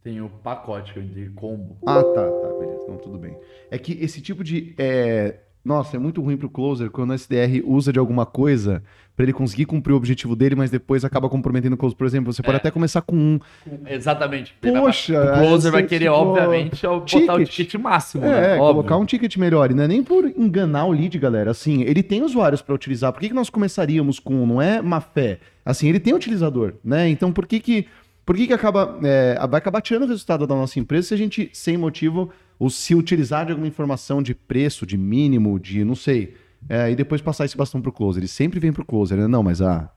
Tem 0.03 0.21
o 0.21 0.29
pacote 0.29 0.99
entendi, 0.99 1.31
combo. 1.31 1.77
Ah, 1.87 2.03
tá, 2.03 2.33
tá, 2.33 2.49
beleza. 2.59 2.81
Então 2.83 2.97
tudo 2.97 3.19
bem. 3.19 3.39
É 3.71 3.79
que 3.79 3.93
esse 4.03 4.21
tipo 4.21 4.43
de. 4.43 4.75
é, 4.79 5.39
Nossa, 5.65 5.97
é 5.97 5.99
muito 5.99 6.21
ruim 6.21 6.37
pro 6.37 6.51
closer 6.51 6.91
quando 6.91 7.11
o 7.11 7.15
SDR 7.15 7.63
usa 7.65 7.93
de 7.93 7.99
alguma 7.99 8.27
coisa 8.27 8.83
pra 9.15 9.25
ele 9.25 9.33
conseguir 9.33 9.65
cumprir 9.67 9.93
o 9.93 9.97
objetivo 9.97 10.35
dele, 10.35 10.57
mas 10.57 10.71
depois 10.71 11.05
acaba 11.05 11.29
comprometendo 11.29 11.75
o 11.75 11.77
closer. 11.77 11.97
Por 11.97 12.07
exemplo, 12.07 12.33
você 12.33 12.43
pode 12.43 12.57
É. 12.57 12.59
até 12.59 12.71
começar 12.71 13.01
com 13.03 13.15
um. 13.15 13.39
Exatamente. 13.87 14.55
Poxa, 14.61 15.21
o 15.23 15.39
closer 15.39 15.71
vai 15.71 15.83
querer, 15.85 16.07
tipo, 16.07 16.17
obviamente, 16.17 16.83
botar 16.83 16.95
o 16.97 17.01
ticket. 17.05 17.49
ticket 17.49 17.81
máximo, 17.81 18.25
É, 18.25 18.55
né? 18.55 18.59
Colocar 18.59 18.97
um 18.97 19.05
ticket 19.05 19.37
melhor. 19.37 19.71
E 19.71 19.75
não 19.75 19.85
é 19.85 19.89
nem 19.89 20.03
por 20.03 20.25
enganar 20.37 20.87
o 20.87 20.93
lead, 20.93 21.19
galera. 21.19 21.51
Assim, 21.51 21.83
ele 21.83 22.03
tem 22.03 22.23
usuários 22.23 22.63
pra 22.63 22.75
utilizar. 22.75 23.13
Por 23.13 23.21
que, 23.21 23.29
que 23.29 23.35
nós 23.35 23.51
começaríamos 23.51 24.19
com 24.19 24.35
um? 24.43 24.47
Não 24.47 24.63
é 24.63 24.81
má 24.83 25.01
fé. 25.01 25.39
Assim, 25.65 25.89
ele 25.89 26.01
tem 26.01 26.15
utilizador, 26.15 26.75
né? 26.85 27.09
Então, 27.09 27.33
por 27.33 27.47
que 27.47 27.61
que. 27.61 27.87
Por 28.25 28.37
que, 28.37 28.47
que 28.47 28.53
acaba, 28.53 28.99
é, 29.03 29.37
vai 29.51 29.59
acabar 29.59 29.81
tirando 29.81 30.05
o 30.05 30.07
resultado 30.07 30.47
da 30.47 30.55
nossa 30.55 30.79
empresa 30.79 31.09
se 31.09 31.15
a 31.15 31.17
gente, 31.17 31.51
sem 31.53 31.77
motivo, 31.77 32.31
ou 32.63 32.71
se 32.71 32.95
utilizar 32.95 33.45
de 33.45 33.51
alguma 33.51 33.67
informação 33.67 34.23
de 34.23 34.35
preço, 34.37 34.87
de 34.87 34.97
mínimo, 34.97 35.59
de 35.59 35.85
não 35.85 35.97
sei, 35.97 36.37
é, 36.69 36.91
e 36.93 36.95
depois 36.95 37.21
passar 37.21 37.45
esse 37.45 37.57
bastão 37.57 37.83
pro 37.83 37.91
closer? 37.93 38.21
Ele 38.21 38.29
sempre 38.29 38.61
vem 38.61 38.73
pro 38.73 38.85
closer, 38.85 39.19
né? 39.19 39.27
Não, 39.27 39.43
mas 39.43 39.61
a, 39.61 39.91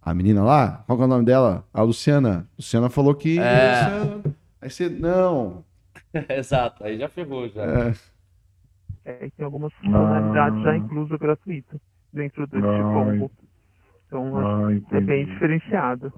a 0.00 0.14
menina 0.14 0.42
lá, 0.42 0.82
qual 0.86 0.96
que 0.96 1.02
é 1.02 1.04
o 1.04 1.08
nome 1.08 1.26
dela? 1.26 1.62
A 1.74 1.82
Luciana. 1.82 2.48
Luciana 2.56 2.88
falou 2.88 3.14
que. 3.14 3.38
É. 3.38 3.84
Aí 4.62 4.70
você. 4.70 4.88
Não. 4.88 5.62
Exato, 6.30 6.82
aí 6.84 6.98
já 6.98 7.08
ferrou, 7.10 7.46
já. 7.50 7.62
É, 7.64 7.94
É, 9.04 9.30
tem 9.36 9.44
algumas 9.44 9.72
funcionalidades 9.74 10.58
Ah. 10.60 10.62
já 10.62 10.76
inclusas 10.78 11.18
gratuitas 11.18 11.78
dentro 12.12 12.46
desse 12.46 12.64
Ah, 12.66 12.82
combo. 12.94 13.30
Então, 14.06 14.38
Ah, 14.38 14.96
é 14.96 15.00
bem 15.02 15.26
diferenciado. 15.26 16.10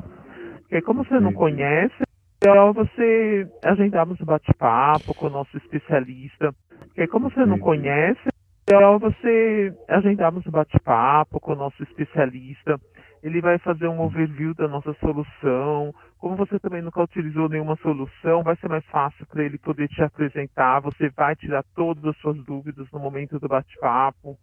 Porque 0.61 0.81
como 0.83 1.05
você 1.05 1.19
não 1.19 1.33
conhece, 1.33 1.95
melhor 2.45 2.73
você 2.73 3.47
agendarmos 3.65 4.21
um 4.21 4.25
bate-papo 4.25 5.15
com 5.15 5.27
o 5.27 5.31
nosso 5.31 5.57
especialista. 5.57 6.53
Porque 6.87 7.07
como 7.07 7.31
você 7.31 7.47
não 7.47 7.57
Entendi. 7.57 7.61
conhece, 7.61 8.29
é 8.69 8.75
melhor 8.75 8.99
você 8.99 9.73
agendarmos 9.89 10.47
um 10.47 10.51
bate-papo 10.51 11.41
com 11.41 11.53
o 11.53 11.57
nosso 11.57 11.83
especialista. 11.83 12.79
Ele 13.23 13.41
vai 13.41 13.59
fazer 13.59 13.87
um 13.87 14.01
overview 14.01 14.55
da 14.55 14.67
nossa 14.67 14.93
solução. 14.95 15.93
Como 16.19 16.35
você 16.35 16.59
também 16.59 16.83
nunca 16.83 17.03
utilizou 17.03 17.49
nenhuma 17.49 17.77
solução, 17.77 18.43
vai 18.43 18.57
ser 18.57 18.69
mais 18.69 18.85
fácil 18.87 19.25
para 19.27 19.45
ele 19.45 19.59
poder 19.59 19.89
te 19.89 20.03
apresentar. 20.03 20.81
Você 20.81 21.09
vai 21.11 21.37
tirar 21.37 21.65
todas 21.75 22.05
as 22.05 22.17
suas 22.19 22.37
dúvidas 22.45 22.91
no 22.93 22.99
momento 22.99 23.39
do 23.39 23.49
bate-papo. 23.49 24.37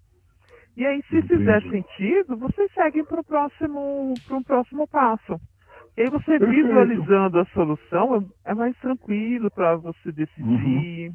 E 0.77 0.85
aí, 0.85 1.01
se 1.09 1.17
Entendi. 1.17 1.27
fizer 1.27 1.61
sentido, 1.63 2.37
vocês 2.37 2.71
seguem 2.73 3.03
para 3.03 3.19
o 3.19 3.23
próximo, 3.23 4.17
para 4.25 4.37
um 4.37 4.43
próximo 4.43 4.87
passo. 4.87 5.39
E 5.99 6.03
aí 6.03 6.09
você 6.09 6.39
Perfeito. 6.39 6.49
visualizando 6.49 7.39
a 7.39 7.45
solução 7.53 8.31
é 8.45 8.55
mais 8.55 8.73
tranquilo 8.77 9.51
para 9.51 9.75
você 9.75 10.13
decidir. 10.13 11.11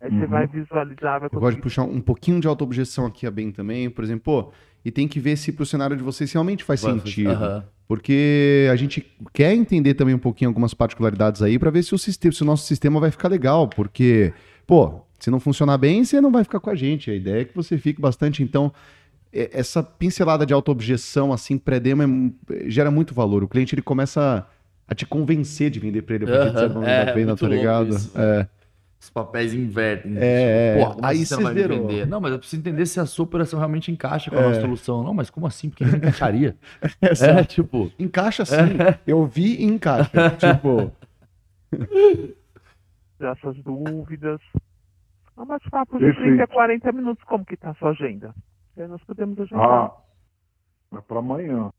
Aí 0.00 0.10
você 0.12 0.22
Uhum. 0.22 0.28
vai 0.28 0.46
visualizar, 0.46 1.18
vai 1.18 1.28
Eu 1.32 1.40
gosto 1.40 1.56
de 1.56 1.62
puxar 1.62 1.82
um 1.82 2.00
pouquinho 2.00 2.40
de 2.40 2.46
autoobjeção 2.46 3.04
aqui 3.04 3.26
a 3.26 3.32
bem 3.32 3.50
também, 3.50 3.90
por 3.90 4.04
exemplo, 4.04 4.22
pô, 4.44 4.52
e 4.84 4.92
tem 4.92 5.08
que 5.08 5.18
ver 5.18 5.36
se 5.36 5.50
pro 5.50 5.66
cenário 5.66 5.96
de 5.96 6.04
vocês 6.04 6.32
realmente 6.32 6.62
faz 6.62 6.78
sentido. 6.78 7.32
Aham. 7.32 7.64
Porque 7.88 8.68
a 8.70 8.76
gente 8.76 9.04
quer 9.32 9.54
entender 9.54 9.94
também 9.94 10.14
um 10.14 10.18
pouquinho 10.20 10.50
algumas 10.50 10.72
particularidades 10.72 11.42
aí 11.42 11.58
pra 11.58 11.70
ver 11.70 11.82
se 11.82 11.92
o, 11.92 11.98
sistema, 11.98 12.32
se 12.32 12.42
o 12.42 12.46
nosso 12.46 12.64
sistema 12.64 13.00
vai 13.00 13.10
ficar 13.10 13.26
legal. 13.26 13.66
Porque, 13.66 14.32
pô, 14.68 15.00
se 15.18 15.32
não 15.32 15.40
funcionar 15.40 15.78
bem, 15.78 16.04
você 16.04 16.20
não 16.20 16.30
vai 16.30 16.44
ficar 16.44 16.60
com 16.60 16.70
a 16.70 16.76
gente. 16.76 17.10
A 17.10 17.14
ideia 17.14 17.40
é 17.40 17.44
que 17.44 17.56
você 17.56 17.76
fique 17.76 18.00
bastante. 18.00 18.40
Então, 18.40 18.72
essa 19.32 19.82
pincelada 19.82 20.44
de 20.46 20.54
autoobjeção, 20.54 21.32
assim, 21.32 21.58
pré-demo, 21.58 22.34
é 22.50 22.68
gera 22.70 22.90
muito 22.90 23.14
valor. 23.14 23.42
O 23.44 23.48
cliente 23.48 23.74
ele 23.74 23.82
começa 23.82 24.46
a 24.86 24.94
te 24.94 25.04
convencer 25.04 25.70
de 25.70 25.78
vender 25.78 26.02
pra 26.02 26.14
ele 26.14 26.24
a 26.24 26.34
Aham, 26.34 26.52
certo 26.52 26.74
momento 26.74 26.88
é, 26.90 27.24
muito 27.24 27.36
tá 27.36 27.48
ligado? 27.48 27.88
isso. 27.90 28.12
É. 28.18 28.48
Os 29.00 29.10
papéis 29.10 29.54
invertem. 29.54 30.14
É, 30.16 30.76
é. 30.76 30.84
Porra, 30.84 30.96
Aí 31.02 31.24
você 31.24 31.36
não 31.36 31.42
vai 31.44 31.54
me 31.54 31.60
zerou. 31.60 31.86
vender? 31.86 32.06
Não, 32.06 32.20
mas 32.20 32.32
eu 32.32 32.38
preciso 32.40 32.60
entender 32.60 32.84
se 32.86 32.98
a 32.98 33.06
sua 33.06 33.24
operação 33.26 33.56
realmente 33.58 33.92
encaixa 33.92 34.28
com 34.30 34.36
a 34.36 34.40
É. 34.40 34.48
nossa 34.48 34.60
solução. 34.60 35.04
Não, 35.04 35.14
mas 35.14 35.30
como 35.30 35.46
assim? 35.46 35.68
Porque 35.70 35.84
não 35.84 35.94
encaixaria? 35.96 36.56
Essa- 37.00 37.26
é, 37.26 37.44
tipo... 37.44 37.92
Encaixa 37.96 38.44
sim. 38.44 38.56
Eu 39.06 39.24
vi 39.24 39.56
e 39.60 39.64
encaixa. 39.64 40.10
tipo, 40.40 40.90
tirar 43.16 43.36
suas 43.40 43.56
dúvidas. 43.62 44.40
É 45.36 45.40
um 45.40 45.46
bate-papo 45.46 45.98
de 45.98 46.04
Perfeito. 46.06 46.26
30 46.30 46.42
a 46.44 46.46
40 46.48 46.92
minutos. 46.92 47.24
Como 47.24 47.44
que 47.44 47.54
está 47.54 47.70
a 47.70 47.74
sua 47.74 47.90
agenda? 47.90 48.34
Aí 48.78 48.88
nós 48.88 49.02
podemos 49.04 49.38
agendar. 49.40 49.66
Ah, 49.66 49.92
é 50.96 51.00
para 51.00 51.18
amanhã. 51.18 51.70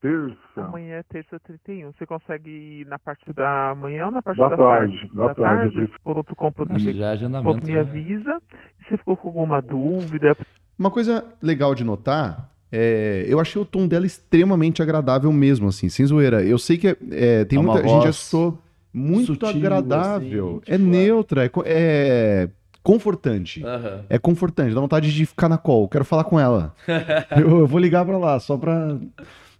Terça. 0.00 0.36
Amanhã 0.56 0.96
é 0.96 1.02
terça 1.02 1.38
31. 1.40 1.92
Você 1.92 2.06
consegue 2.06 2.48
ir 2.48 2.86
na 2.86 2.98
parte 2.98 3.32
da 3.32 3.74
manhã 3.76 4.06
ou 4.06 4.12
na 4.12 4.22
parte 4.22 4.38
Da 4.38 4.48
da, 4.48 4.56
tarde, 4.56 5.10
da 5.12 5.34
tarde, 5.34 5.78
eu 5.80 5.88
Ponto 6.02 6.36
com, 6.36 6.52
ponto 6.52 6.72
Acho 6.72 6.84
BR. 6.84 6.92
que 6.92 6.98
já 6.98 7.06
é 7.06 7.12
agendamento. 7.12 7.66
me 7.66 7.72
né? 7.74 7.80
avisa. 7.80 8.40
Se 8.88 8.96
ficou 8.96 9.16
com 9.16 9.28
alguma 9.28 9.60
dúvida, 9.60 10.36
Uma 10.78 10.90
coisa 10.90 11.24
legal 11.42 11.74
de 11.74 11.82
notar, 11.84 12.48
é, 12.72 13.24
eu 13.28 13.40
achei 13.40 13.60
o 13.60 13.64
tom 13.64 13.86
dela 13.88 14.06
extremamente 14.06 14.80
agradável 14.80 15.32
mesmo, 15.32 15.68
assim, 15.68 15.88
sem 15.88 16.06
zoeira. 16.06 16.42
Eu 16.42 16.56
sei 16.58 16.78
que 16.78 16.88
é, 16.88 16.96
é, 17.10 17.44
tem 17.44 17.58
É 17.58 17.62
muita 17.62 17.86
gente 17.86 18.08
estou 18.08 18.58
muito 18.94 19.26
sutil, 19.34 19.48
agradável. 19.48 20.62
assim, 20.62 20.72
é 20.72 20.78
tipo, 20.78 20.88
neutra, 20.90 21.44
é, 21.44 21.50
é 21.66 22.48
confortante. 22.82 23.64
Aham. 23.64 24.04
É 24.08 24.18
confortante, 24.18 24.74
dá 24.74 24.80
vontade 24.80 25.12
de 25.12 25.26
ficar 25.26 25.48
na 25.48 25.58
call. 25.58 25.88
Quero 25.88 26.04
falar 26.04 26.24
com 26.24 26.38
ela. 26.38 26.74
eu, 27.36 27.60
eu 27.60 27.66
vou 27.66 27.78
ligar 27.80 28.04
pra 28.04 28.18
lá, 28.18 28.38
só 28.40 28.56
pra 28.56 28.96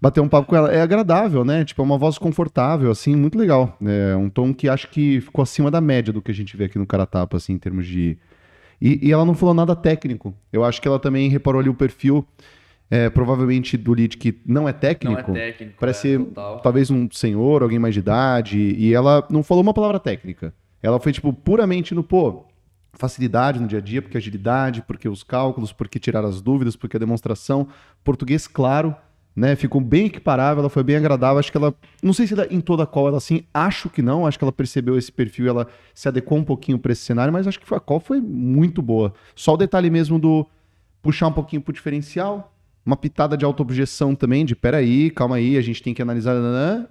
bater 0.00 0.20
um 0.20 0.28
papo 0.28 0.48
com 0.48 0.56
ela. 0.56 0.72
É 0.72 0.80
agradável, 0.80 1.44
né? 1.44 1.64
Tipo, 1.64 1.82
é 1.82 1.84
uma 1.84 1.98
voz 1.98 2.18
confortável, 2.18 2.90
assim, 2.90 3.14
muito 3.14 3.38
legal. 3.38 3.76
É 3.84 4.16
um 4.16 4.30
tom 4.30 4.54
que 4.54 4.68
acho 4.68 4.88
que 4.88 5.20
ficou 5.20 5.42
acima 5.42 5.70
da 5.70 5.80
média 5.80 6.12
do 6.12 6.22
que 6.22 6.30
a 6.30 6.34
gente 6.34 6.56
vê 6.56 6.64
aqui 6.64 6.78
no 6.78 6.86
Caratapa, 6.86 7.36
assim, 7.36 7.52
em 7.52 7.58
termos 7.58 7.86
de. 7.86 8.16
E, 8.80 9.08
e 9.08 9.12
ela 9.12 9.24
não 9.26 9.34
falou 9.34 9.54
nada 9.54 9.76
técnico. 9.76 10.34
Eu 10.52 10.64
acho 10.64 10.80
que 10.80 10.88
ela 10.88 10.98
também 10.98 11.28
reparou 11.28 11.60
ali 11.60 11.68
o 11.68 11.74
perfil, 11.74 12.26
é, 12.90 13.10
provavelmente 13.10 13.76
do 13.76 13.92
lead 13.92 14.16
que 14.16 14.40
não 14.46 14.66
é 14.66 14.72
Não 14.72 14.78
técnico. 14.78 15.30
é 15.32 15.34
técnico. 15.52 15.76
Parece 15.78 16.16
é, 16.16 16.18
talvez 16.62 16.90
um 16.90 17.06
senhor, 17.10 17.62
alguém 17.62 17.78
mais 17.78 17.92
de 17.92 18.00
idade, 18.00 18.58
e 18.58 18.94
ela 18.94 19.26
não 19.30 19.42
falou 19.42 19.62
uma 19.62 19.74
palavra 19.74 20.00
técnica. 20.00 20.54
Ela 20.82 20.98
foi, 20.98 21.12
tipo, 21.12 21.30
puramente 21.30 21.94
no, 21.94 22.02
pô, 22.02 22.46
facilidade 22.92 23.60
no 23.60 23.66
dia 23.66 23.78
a 23.78 23.82
dia, 23.82 24.02
porque 24.02 24.16
agilidade, 24.16 24.82
porque 24.82 25.08
os 25.08 25.22
cálculos, 25.22 25.72
porque 25.72 25.98
tirar 25.98 26.24
as 26.24 26.40
dúvidas, 26.40 26.76
porque 26.76 26.96
a 26.96 27.00
demonstração. 27.00 27.68
Português 28.02 28.46
claro, 28.46 28.94
né? 29.34 29.56
Ficou 29.56 29.80
bem 29.80 30.06
equiparável, 30.06 30.60
ela 30.60 30.70
foi 30.70 30.82
bem 30.82 30.96
agradável. 30.96 31.38
Acho 31.38 31.50
que 31.50 31.56
ela, 31.56 31.74
não 32.02 32.12
sei 32.12 32.26
se 32.26 32.34
ela, 32.34 32.46
em 32.50 32.60
toda 32.60 32.82
a 32.82 32.86
call 32.86 33.08
ela 33.08 33.18
assim, 33.18 33.42
acho 33.54 33.88
que 33.88 34.02
não, 34.02 34.26
acho 34.26 34.38
que 34.38 34.44
ela 34.44 34.52
percebeu 34.52 34.98
esse 34.98 35.10
perfil, 35.10 35.48
ela 35.48 35.66
se 35.94 36.08
adequou 36.08 36.38
um 36.38 36.44
pouquinho 36.44 36.78
para 36.78 36.92
esse 36.92 37.02
cenário, 37.02 37.32
mas 37.32 37.46
acho 37.46 37.60
que 37.60 37.74
a 37.74 37.80
call 37.80 38.00
foi 38.00 38.20
muito 38.20 38.82
boa. 38.82 39.12
Só 39.34 39.54
o 39.54 39.56
detalhe 39.56 39.90
mesmo 39.90 40.18
do 40.18 40.46
puxar 41.02 41.28
um 41.28 41.32
pouquinho 41.32 41.62
pro 41.62 41.72
diferencial, 41.72 42.52
uma 42.84 42.96
pitada 42.96 43.36
de 43.36 43.44
autoobjeção 43.44 44.14
também, 44.14 44.44
de 44.44 44.56
peraí, 44.56 45.10
calma 45.10 45.36
aí, 45.36 45.56
a 45.56 45.60
gente 45.60 45.82
tem 45.82 45.94
que 45.94 46.02
analisar, 46.02 46.34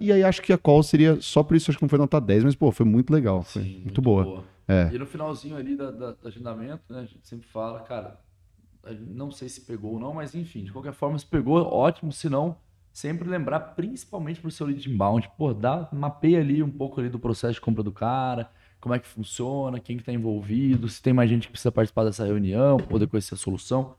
e 0.00 0.12
aí 0.12 0.22
acho 0.22 0.42
que 0.42 0.52
a 0.52 0.58
call 0.58 0.82
seria, 0.82 1.18
só 1.20 1.42
por 1.42 1.56
isso 1.56 1.70
acho 1.70 1.78
que 1.78 1.84
não 1.84 1.88
foi 1.88 1.98
nota 1.98 2.20
10, 2.20 2.44
mas 2.44 2.54
pô, 2.54 2.70
foi 2.72 2.86
muito 2.86 3.12
legal, 3.12 3.42
foi 3.42 3.62
Sim, 3.62 3.80
muito, 3.84 4.00
boa. 4.00 4.44
É. 4.70 4.94
E 4.94 4.98
no 4.98 5.06
finalzinho 5.06 5.56
ali 5.56 5.76
da, 5.76 5.90
da- 5.90 6.12
do 6.12 6.28
agendamento, 6.28 6.82
né, 6.92 7.00
a 7.00 7.04
gente 7.04 7.26
sempre 7.26 7.46
fala, 7.48 7.80
cara, 7.80 8.20
não 9.08 9.30
sei 9.30 9.48
se 9.48 9.62
pegou 9.62 9.94
ou 9.94 10.00
não, 10.00 10.14
mas 10.14 10.34
enfim, 10.34 10.64
de 10.64 10.72
qualquer 10.72 10.92
forma, 10.92 11.18
se 11.18 11.26
pegou, 11.26 11.60
ótimo, 11.66 12.12
se 12.12 12.28
não, 12.28 12.56
sempre 12.92 13.28
lembrar, 13.28 13.60
principalmente 13.74 14.40
pro 14.40 14.50
seu 14.50 14.66
lead 14.66 14.88
inbound, 14.90 15.28
pô, 15.36 15.52
dá, 15.52 15.88
mapeia 15.92 16.40
ali 16.40 16.62
um 16.62 16.70
pouco 16.70 17.00
ali 17.00 17.08
do 17.08 17.18
processo 17.18 17.54
de 17.54 17.60
compra 17.60 17.82
do 17.82 17.92
cara, 17.92 18.50
como 18.80 18.94
é 18.94 18.98
que 18.98 19.06
funciona, 19.06 19.78
quem 19.80 19.96
que 19.98 20.04
tá 20.04 20.12
envolvido, 20.12 20.88
se 20.88 21.02
tem 21.02 21.12
mais 21.12 21.28
gente 21.28 21.46
que 21.46 21.52
precisa 21.52 21.70
participar 21.72 22.04
dessa 22.04 22.24
reunião, 22.24 22.78
poder 22.78 23.06
conhecer 23.06 23.34
a 23.34 23.36
solução. 23.36 23.94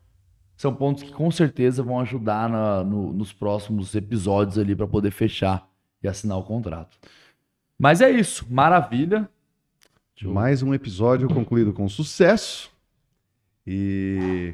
São 0.57 0.73
pontos 0.73 1.03
que 1.03 1.11
com 1.11 1.29
certeza 1.31 1.83
vão 1.83 1.99
ajudar 1.99 2.49
na- 2.49 2.83
no- 2.83 3.11
nos 3.13 3.31
próximos 3.33 3.93
episódios 3.95 4.57
ali 4.57 4.75
para 4.75 4.87
poder 4.87 5.11
fechar 5.11 5.67
e 6.03 6.07
assinar 6.07 6.37
o 6.37 6.43
contrato. 6.43 6.97
Mas 7.77 8.01
é 8.01 8.09
isso, 8.11 8.45
maravilha. 8.51 9.29
Eu- 10.21 10.31
Mais 10.33 10.61
um 10.61 10.73
episódio 10.73 11.27
concluído 11.27 11.73
com 11.73 11.87
sucesso. 11.89 12.69
E 13.65 14.53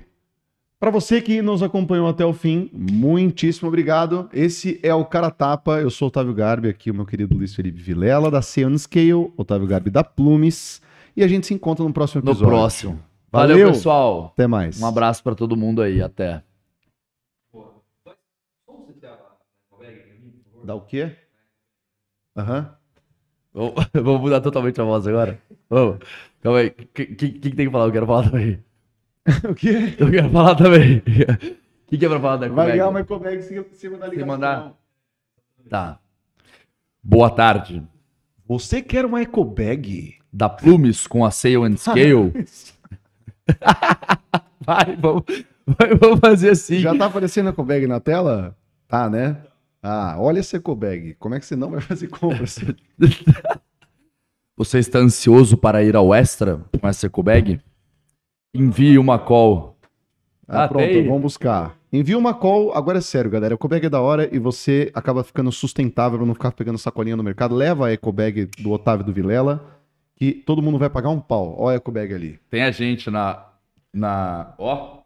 Para 0.80 0.92
você 0.92 1.22
que 1.22 1.42
nos 1.42 1.64
acompanhou 1.64 2.08
até 2.08 2.24
o 2.26 2.34
fim, 2.34 2.70
muitíssimo 2.74 3.68
obrigado. 3.68 4.30
Esse 4.32 4.80
é 4.84 4.94
o 4.94 5.04
Cara 5.06 5.32
Tapa. 5.32 5.80
Eu 5.80 5.90
sou 5.90 6.06
o 6.06 6.10
Otávio 6.10 6.34
Garbi, 6.34 6.70
aqui 6.70 6.92
o 6.92 6.94
meu 6.94 7.06
querido 7.06 7.36
Luiz 7.36 7.56
Felipe 7.56 7.80
Vilela, 7.82 8.30
da 8.30 8.42
Seon 8.42 8.78
Scale, 8.78 9.32
Otávio 9.36 9.68
Garbi 9.68 9.90
da 9.90 10.04
Plumes. 10.04 10.82
E 11.16 11.24
a 11.24 11.28
gente 11.28 11.48
se 11.48 11.54
encontra 11.54 11.84
no 11.84 11.92
próximo 11.92 12.22
No 12.24 12.32
episódio. 12.32 12.48
próximo. 12.54 13.04
Valeu, 13.32 13.58
Valeu. 13.58 13.72
pessoal. 13.74 14.26
Até 14.34 14.46
mais. 14.46 14.80
Um 14.80 14.86
abraço 14.86 15.24
pra 15.24 15.34
todo 15.36 15.58
mundo 15.58 15.82
aí. 15.82 16.02
Até. 16.02 16.44
Dá 20.64 20.76
o 20.76 20.82
quê? 20.82 21.16
Aham. 22.36 22.76
Vamos 23.54 23.74
vamos 23.94 24.22
mudar 24.22 24.42
totalmente 24.42 24.80
a 24.80 24.84
voz 24.84 25.08
agora? 25.08 25.42
Vamos. 25.70 25.98
Calma 26.42 26.60
aí. 26.60 26.68
O 26.68 26.72
que, 26.94 27.06
que, 27.06 27.30
que 27.32 27.50
tem 27.52 27.66
que 27.66 27.72
falar? 27.72 27.86
Eu 27.86 27.92
quero 27.92 28.06
falar 28.06 28.30
também. 28.30 28.60
o 29.50 29.56
quê? 29.56 29.96
Eu 29.98 30.10
quero 30.10 30.30
falar 30.30 30.56
também. 30.56 30.98
O 31.00 31.02
que, 31.88 31.98
que 31.98 32.06
é 32.06 32.10
pra 32.10 32.20
falar 32.20 32.38
da 32.38 32.48
Vai 32.50 32.72
ganhar 32.72 32.90
uma 32.90 33.02
Ecobag 33.02 33.38
em 33.38 33.64
cima 33.74 33.98
da 33.98 34.08
ligação. 34.08 34.28
mandar? 34.28 34.74
Tá. 35.70 36.00
Boa 37.04 37.30
tarde. 37.30 37.84
Você 38.48 38.82
quer 38.82 39.06
uma 39.06 39.22
Ecobag? 39.22 40.16
Da 40.32 40.50
Plumes 40.50 41.08
com 41.08 41.26
a 41.26 41.32
Sail 41.32 41.64
and 41.64 41.78
Scale. 41.78 42.34
Vai, 44.66 44.98
vamos, 44.98 45.24
vai, 45.66 45.96
vamos 45.96 46.20
fazer 46.20 46.50
assim. 46.50 46.80
Já 46.80 46.94
tá 46.94 47.06
aparecendo 47.06 47.48
a 47.48 47.50
Ecobag 47.52 47.88
na 47.88 48.02
tela? 48.02 48.54
Tá, 48.86 49.10
né? 49.10 49.38
Ah, 49.82 50.18
olha 50.20 50.40
essa 50.40 50.58
Ecobag. 50.58 51.14
Como 51.16 51.36
é 51.36 51.40
que 51.40 51.46
você 51.46 51.56
não 51.56 51.72
vai 51.72 51.80
fazer 51.80 52.10
compras? 52.10 52.60
Você 54.58 54.80
está 54.80 55.00
ansioso 55.00 55.56
para 55.56 55.84
ir 55.84 55.96
ao 55.96 56.14
Extra 56.14 56.62
com 56.80 56.88
essa 56.88 57.06
Ecobag? 57.06 57.62
Envie 58.54 58.98
uma 58.98 59.20
call. 59.20 59.78
Ah, 60.48 60.64
Ah, 60.64 60.68
pronto, 60.68 60.86
tem? 60.86 61.06
vamos 61.06 61.22
buscar. 61.22 61.78
Envia 61.94 62.18
uma 62.18 62.34
call, 62.34 62.74
agora 62.74 62.98
é 62.98 63.02
sério, 63.02 63.30
galera. 63.30 63.54
A 63.54 63.56
Ecobag 63.56 63.86
é 63.86 63.90
da 63.90 64.02
hora 64.02 64.34
e 64.34 64.40
você 64.40 64.92
acaba 64.94 65.24
ficando 65.24 65.52
sustentável 65.52 66.18
pra 66.18 66.26
não 66.28 66.34
ficar 66.34 66.52
pegando 66.52 66.78
sacolinha 66.78 67.16
no 67.16 67.24
mercado. 67.24 67.54
Leva 67.56 67.88
a 67.88 67.94
Ecobag 67.94 68.46
do 68.60 68.72
Otávio 68.72 69.06
do 69.06 69.14
Vilela, 69.14 69.80
que 70.16 70.34
todo 70.34 70.62
mundo 70.62 70.80
vai 70.80 70.90
pagar 70.90 71.10
um 71.10 71.20
pau. 71.20 71.56
Olha 71.60 71.76
a 71.76 71.78
Ecobag 71.78 72.14
ali. 72.14 72.40
Tem 72.50 72.64
a 72.64 72.72
gente 72.72 73.10
na. 73.12 73.46
na 73.94 74.56
ó. 74.58 74.98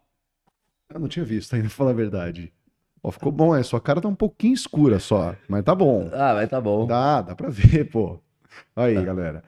Eu 0.92 1.00
não 1.00 1.08
tinha 1.08 1.24
visto 1.24 1.54
ainda, 1.54 1.68
falar 1.70 1.90
a 1.90 1.94
verdade. 1.94 2.50
Ó, 3.02 3.10
ficou 3.10 3.30
bom, 3.32 3.54
é. 3.54 3.62
Sua 3.62 3.80
cara 3.80 4.00
tá 4.00 4.08
um 4.08 4.14
pouquinho 4.14 4.54
escura 4.54 4.98
só, 4.98 5.34
mas 5.48 5.62
tá 5.64 5.74
bom. 5.74 6.08
Ah, 6.12 6.34
vai 6.34 6.46
tá 6.46 6.60
bom. 6.60 6.86
Dá, 6.86 7.20
dá 7.20 7.34
pra 7.34 7.50
ver, 7.50 7.84
pô. 7.90 8.18
Aí, 8.74 8.94
galera. 9.04 9.42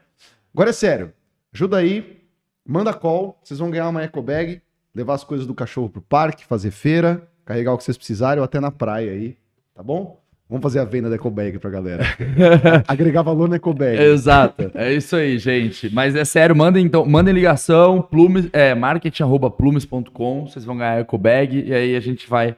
Agora 0.52 0.70
é 0.70 0.72
sério. 0.72 1.12
Ajuda 1.52 1.76
aí, 1.76 2.20
manda 2.66 2.92
call, 2.92 3.38
vocês 3.42 3.58
vão 3.58 3.70
ganhar 3.70 3.88
uma 3.88 4.02
eco 4.02 4.22
bag, 4.22 4.60
levar 4.94 5.14
as 5.14 5.24
coisas 5.24 5.46
do 5.46 5.54
cachorro 5.54 5.88
pro 5.88 6.02
parque, 6.02 6.44
fazer 6.44 6.70
feira, 6.70 7.28
carregar 7.44 7.72
o 7.72 7.78
que 7.78 7.84
vocês 7.84 7.96
precisarem 7.96 8.38
ou 8.38 8.44
até 8.44 8.60
na 8.60 8.70
praia 8.70 9.12
aí, 9.12 9.36
tá 9.74 9.82
bom? 9.82 10.20
Vamos 10.48 10.62
fazer 10.62 10.78
a 10.78 10.84
venda 10.84 11.08
da 11.08 11.16
eco 11.16 11.30
bag 11.30 11.58
pra 11.58 11.70
galera. 11.70 12.04
Agregar 12.86 13.22
valor 13.22 13.48
na 13.48 13.56
eco 13.56 13.72
bag. 13.72 14.00
Exato, 14.00 14.70
é 14.74 14.92
isso 14.92 15.16
aí, 15.16 15.38
gente. 15.38 15.92
Mas 15.92 16.14
é 16.14 16.24
sério, 16.24 16.54
mandem 16.54 16.84
então, 16.84 17.04
mandem 17.04 17.34
ligação, 17.34 18.02
plumes, 18.02 18.48
é, 18.52 18.74
marketing@plumes.com, 18.74 20.46
vocês 20.46 20.64
vão 20.64 20.76
ganhar 20.76 20.92
a 20.92 21.00
EcoBag 21.00 21.64
e 21.66 21.74
aí 21.74 21.96
a 21.96 22.00
gente 22.00 22.28
vai 22.28 22.56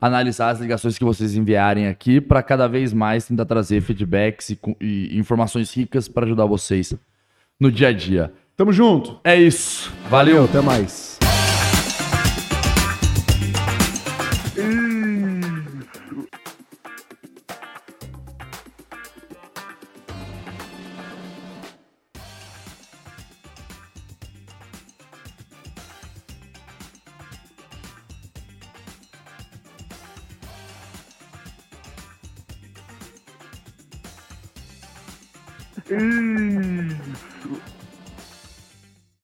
analisar 0.00 0.50
as 0.50 0.60
ligações 0.60 0.98
que 0.98 1.04
vocês 1.04 1.34
enviarem 1.34 1.88
aqui 1.88 2.20
para 2.20 2.42
cada 2.42 2.66
vez 2.66 2.92
mais 2.92 3.26
tentar 3.26 3.44
trazer 3.44 3.80
feedbacks 3.80 4.50
e, 4.50 4.58
e 4.80 5.18
informações 5.18 5.72
ricas 5.74 6.08
para 6.08 6.26
ajudar 6.26 6.46
vocês 6.46 6.94
no 7.58 7.70
dia 7.70 7.88
a 7.88 7.92
dia. 7.92 8.32
Tamo 8.56 8.72
junto. 8.72 9.18
É 9.24 9.36
isso. 9.36 9.92
Valeu. 10.08 10.44
Até 10.44 10.60
mais. 10.60 11.15